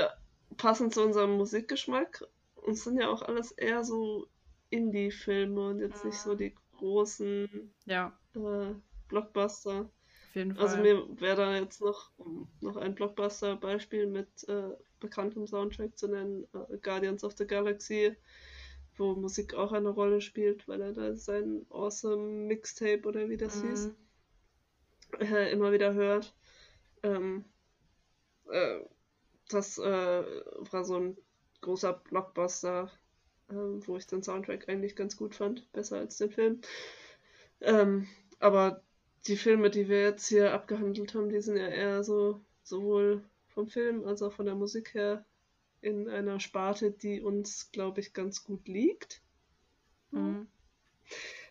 [0.57, 2.25] passen zu unserem Musikgeschmack
[2.55, 4.27] und sind ja auch alles eher so
[4.71, 8.13] Indie-Filme und jetzt nicht so die großen ja.
[8.35, 8.75] äh,
[9.09, 9.89] Blockbuster.
[10.29, 10.87] Auf jeden also Fall.
[10.87, 12.11] Also mir wäre da jetzt noch,
[12.61, 14.71] noch ein Blockbuster-Beispiel mit äh,
[15.01, 18.15] bekanntem Soundtrack zu nennen, äh, Guardians of the Galaxy,
[18.97, 23.63] wo Musik auch eine Rolle spielt, weil er da sein Awesome Mixtape oder wie das
[23.63, 23.69] mhm.
[23.69, 23.91] hieß,
[25.21, 26.35] äh, immer wieder hört.
[27.03, 27.45] Ähm,
[28.51, 28.81] äh,
[29.49, 30.25] das äh,
[30.71, 31.17] war so ein
[31.63, 32.91] großer Blockbuster,
[33.51, 36.61] ähm, wo ich den Soundtrack eigentlich ganz gut fand, besser als den Film.
[37.61, 38.07] Ähm,
[38.41, 38.83] aber
[39.29, 43.69] die Filme, die wir jetzt hier abgehandelt haben, die sind ja eher so sowohl vom
[43.69, 45.25] Film als auch von der Musik her
[45.81, 49.23] in einer Sparte, die uns, glaube ich, ganz gut liegt.
[50.11, 50.49] Mhm.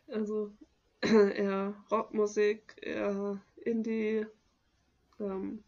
[0.07, 0.51] Also
[1.01, 4.25] eher Rockmusik, eher Indie
[5.19, 5.63] ähm,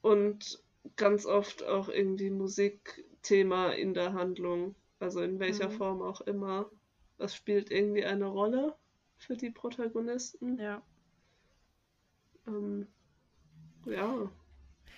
[0.00, 0.62] und
[0.96, 4.74] ganz oft auch irgendwie Musikthema in der Handlung.
[5.00, 5.74] Also in welcher mhm.
[5.74, 6.70] Form auch immer.
[7.18, 8.76] Das spielt irgendwie eine Rolle
[9.24, 10.58] für die Protagonisten.
[10.58, 10.82] Ja.
[12.46, 12.86] Ähm,
[13.86, 14.30] ja.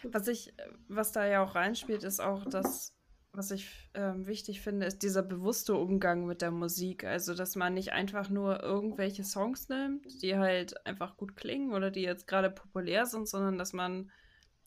[0.03, 0.55] Was ich,
[0.89, 2.97] was da ja auch reinspielt, ist auch das,
[3.33, 7.05] was ich ähm, wichtig finde, ist dieser bewusste Umgang mit der Musik.
[7.05, 11.91] Also, dass man nicht einfach nur irgendwelche Songs nimmt, die halt einfach gut klingen oder
[11.91, 14.11] die jetzt gerade populär sind, sondern dass man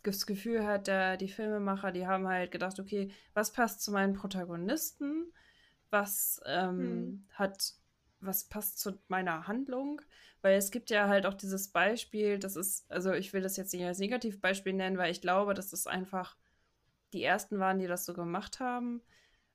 [0.04, 4.14] das Gefühl hat, der, die Filmemacher, die haben halt gedacht, okay, was passt zu meinen
[4.14, 5.32] Protagonisten?
[5.90, 7.26] Was ähm, hm.
[7.34, 7.74] hat,
[8.20, 10.02] was passt zu meiner Handlung?
[10.42, 13.74] Weil es gibt ja halt auch dieses Beispiel, das ist, also ich will das jetzt
[13.74, 16.38] nicht als Negativbeispiel nennen, weil ich glaube, dass das einfach
[17.14, 19.02] die ersten waren, die das so gemacht haben.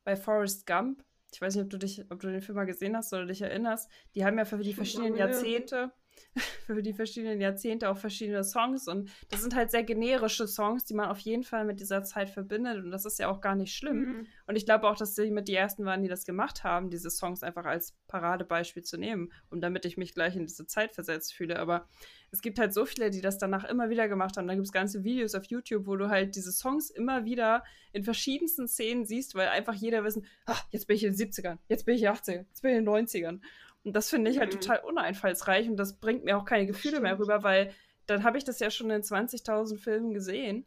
[0.05, 2.97] Bei Forrest Gump, ich weiß nicht, ob du dich, ob du den Film mal gesehen
[2.97, 5.93] hast oder dich erinnerst, die haben ja für die verschiedenen Jahrzehnte
[6.67, 10.95] für die verschiedenen Jahrzehnte auch verschiedene Songs und das sind halt sehr generische Songs, die
[10.95, 13.75] man auf jeden Fall mit dieser Zeit verbindet und das ist ja auch gar nicht
[13.75, 13.99] schlimm.
[13.99, 14.27] Mhm.
[14.47, 17.11] Und ich glaube auch, dass sie mit die ersten waren, die das gemacht haben, diese
[17.11, 21.35] Songs einfach als Paradebeispiel zu nehmen, um damit ich mich gleich in diese Zeit versetzt
[21.35, 21.59] fühle.
[21.59, 21.89] Aber
[22.31, 24.49] es gibt halt so viele, die das danach immer wieder gemacht haben.
[24.49, 27.62] Da gibt es ganze Videos auf YouTube, wo du halt diese Songs immer wieder
[27.93, 31.59] in verschiedensten Szenen siehst, weil einfach jeder wissen, ach, jetzt bin ich in den 70ern,
[31.69, 33.41] jetzt bin ich in den 80ern, jetzt bin ich in den 90ern.
[33.85, 34.61] Und das finde ich halt mhm.
[34.61, 37.72] total uneinfallsreich und das bringt mir auch keine Gefühle mehr rüber, weil
[38.07, 40.64] dann habe ich das ja schon in 20.000 Filmen gesehen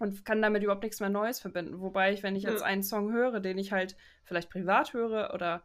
[0.00, 1.80] und kann damit überhaupt nichts mehr Neues verbinden.
[1.80, 5.62] Wobei ich, wenn ich jetzt einen Song höre, den ich halt vielleicht privat höre oder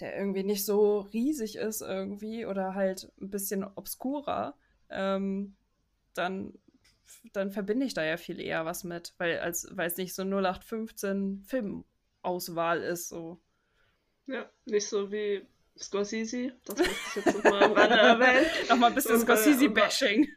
[0.00, 4.54] der irgendwie nicht so riesig ist irgendwie oder halt ein bisschen obskurer,
[4.90, 5.56] ähm,
[6.14, 6.54] dann,
[7.32, 10.22] dann verbinde ich da ja viel eher was mit, weil, als, weil es nicht so
[10.22, 13.08] 0815 Filmauswahl ist.
[13.08, 13.40] So.
[14.26, 15.46] Ja, nicht so wie
[15.80, 18.46] Scorsese, das möchte ich jetzt nochmal am Rande erwähnen.
[18.68, 20.28] nochmal ein bisschen Scorsese-Bashing.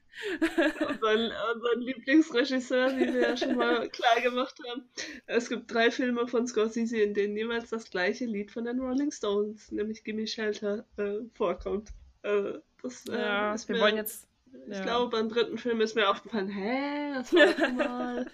[0.87, 4.89] unseren, unseren Lieblingsregisseur, wie wir ja schon mal klar gemacht haben.
[5.25, 9.11] Es gibt drei Filme von Scorsese, in denen jeweils das gleiche Lied von den Rolling
[9.11, 11.89] Stones, nämlich Gimme Shelter, äh, vorkommt.
[12.23, 14.27] Äh, das äh, ja, wir mir, wollen jetzt.
[14.67, 14.83] Ich ja.
[14.83, 18.31] glaube, beim dritten Film ist mir aufgefallen, hä, das war mal.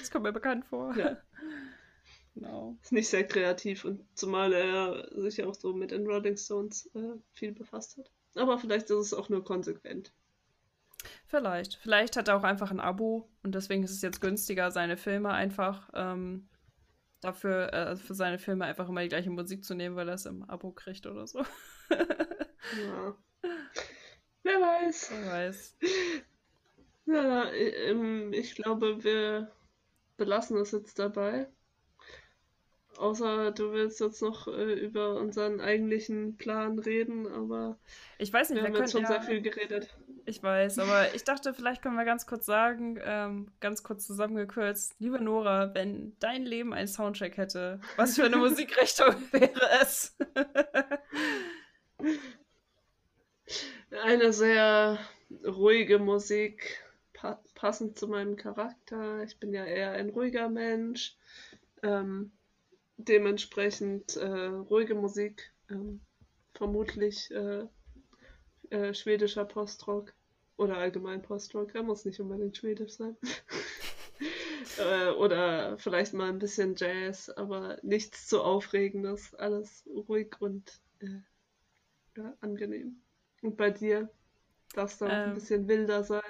[0.00, 0.94] das kommt mir bekannt vor.
[0.96, 1.16] Ja.
[2.34, 2.76] Genau.
[2.82, 6.88] Ist nicht sehr kreativ und zumal er sich ja auch so mit den Rolling Stones
[6.94, 8.10] äh, viel befasst hat.
[8.34, 10.12] Aber vielleicht ist es auch nur konsequent.
[11.26, 11.76] Vielleicht.
[11.76, 15.30] Vielleicht hat er auch einfach ein Abo und deswegen ist es jetzt günstiger, seine Filme
[15.30, 16.48] einfach ähm,
[17.20, 20.26] dafür, äh, für seine Filme einfach immer die gleiche Musik zu nehmen, weil er es
[20.26, 21.40] im Abo kriegt oder so.
[21.90, 23.16] ja.
[24.42, 25.10] Wer weiß.
[25.12, 25.76] Wer weiß.
[27.06, 29.50] Ja, ähm, ich glaube, wir
[30.16, 31.48] belassen es jetzt dabei.
[33.00, 37.78] Außer du willst jetzt noch äh, über unseren eigentlichen Plan reden, aber
[38.18, 39.96] ich weiß nicht, wir, wir haben jetzt schon ja, sehr viel geredet.
[40.26, 44.96] Ich weiß, aber ich dachte, vielleicht können wir ganz kurz sagen, ähm, ganz kurz zusammengekürzt,
[44.98, 50.14] liebe Nora, wenn dein Leben ein Soundtrack hätte, was für eine Musikrichtung wäre es?
[54.02, 54.98] eine sehr
[55.46, 56.84] ruhige Musik,
[57.14, 59.22] pa passend zu meinem Charakter.
[59.22, 61.16] Ich bin ja eher ein ruhiger Mensch.
[61.82, 62.32] Ähm,
[63.08, 66.00] dementsprechend äh, ruhige Musik ähm,
[66.54, 67.66] vermutlich äh,
[68.70, 70.12] äh, schwedischer Postrock
[70.56, 71.74] oder allgemein Postrock.
[71.74, 73.16] Er muss nicht unbedingt schwedisch sein.
[74.78, 79.34] äh, oder vielleicht mal ein bisschen Jazz, aber nichts zu aufregendes.
[79.34, 81.20] Alles ruhig und äh,
[82.16, 83.00] ja, angenehm.
[83.42, 84.10] Und bei dir
[84.74, 86.20] darf es dann ähm, ein bisschen wilder sein.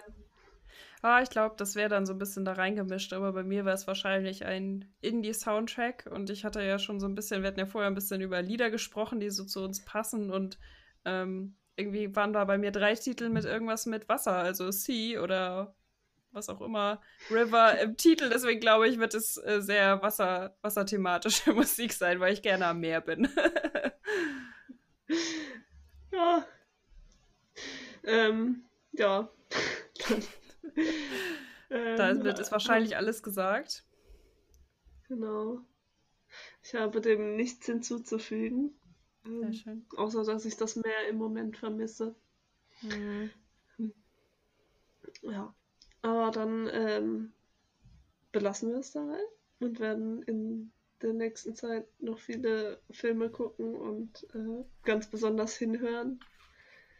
[1.02, 3.74] Ah, ich glaube, das wäre dann so ein bisschen da reingemischt, aber bei mir wäre
[3.74, 7.66] es wahrscheinlich ein Indie-Soundtrack und ich hatte ja schon so ein bisschen, wir hatten ja
[7.66, 10.58] vorher ein bisschen über Lieder gesprochen, die so zu uns passen und
[11.06, 15.74] ähm, irgendwie waren da bei mir drei Titel mit irgendwas mit Wasser, also Sea oder
[16.32, 18.28] was auch immer, River im Titel.
[18.28, 22.80] Deswegen glaube ich, wird es äh, sehr Wasser, wasserthematische Musik sein, weil ich gerne am
[22.80, 23.28] Meer bin.
[26.12, 26.46] ja.
[28.04, 29.28] Ähm, ja.
[31.68, 33.84] da wird ist wahrscheinlich alles gesagt.
[35.08, 35.60] Genau.
[36.62, 38.78] Ich habe dem nichts hinzuzufügen.
[39.24, 39.86] Sehr ähm, schön.
[39.96, 42.14] Außer, dass ich das Meer im Moment vermisse.
[42.82, 43.30] Mhm.
[45.22, 45.54] Ja.
[46.02, 47.32] Aber dann ähm,
[48.32, 49.20] belassen wir es dabei
[49.58, 56.20] und werden in der nächsten Zeit noch viele Filme gucken und äh, ganz besonders hinhören.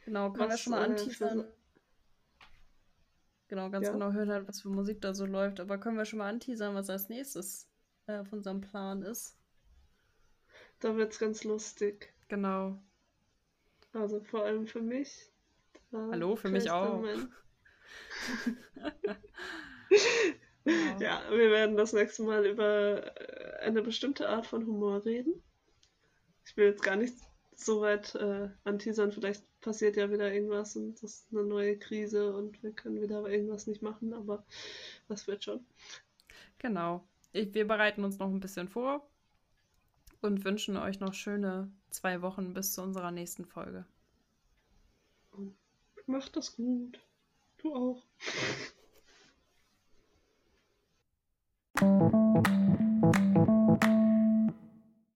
[0.04, 1.46] Genau, können wir schon mal äh, anteasern.
[3.50, 3.92] Genau, ganz ja.
[3.92, 5.58] genau hören halt, was für Musik da so läuft.
[5.58, 7.68] Aber können wir schon mal anteasern, was als nächstes
[8.06, 9.36] äh, auf unserem Plan ist?
[10.78, 12.14] Da wird's ganz lustig.
[12.28, 12.80] Genau.
[13.92, 15.32] Also vor allem für mich.
[15.90, 17.02] Hallo, für mich auch.
[21.00, 25.42] ja, wir werden das nächste Mal über äh, eine bestimmte Art von Humor reden.
[26.46, 27.16] Ich will jetzt gar nicht
[27.64, 32.34] so weit äh, anteasern, vielleicht passiert ja wieder irgendwas und das ist eine neue Krise
[32.34, 34.44] und wir können wieder irgendwas nicht machen, aber
[35.08, 35.64] das wird schon.
[36.58, 37.04] Genau.
[37.32, 39.06] Ich, wir bereiten uns noch ein bisschen vor
[40.20, 43.84] und wünschen euch noch schöne zwei Wochen bis zu unserer nächsten Folge.
[46.06, 47.00] Macht das gut.
[47.58, 48.02] Du auch.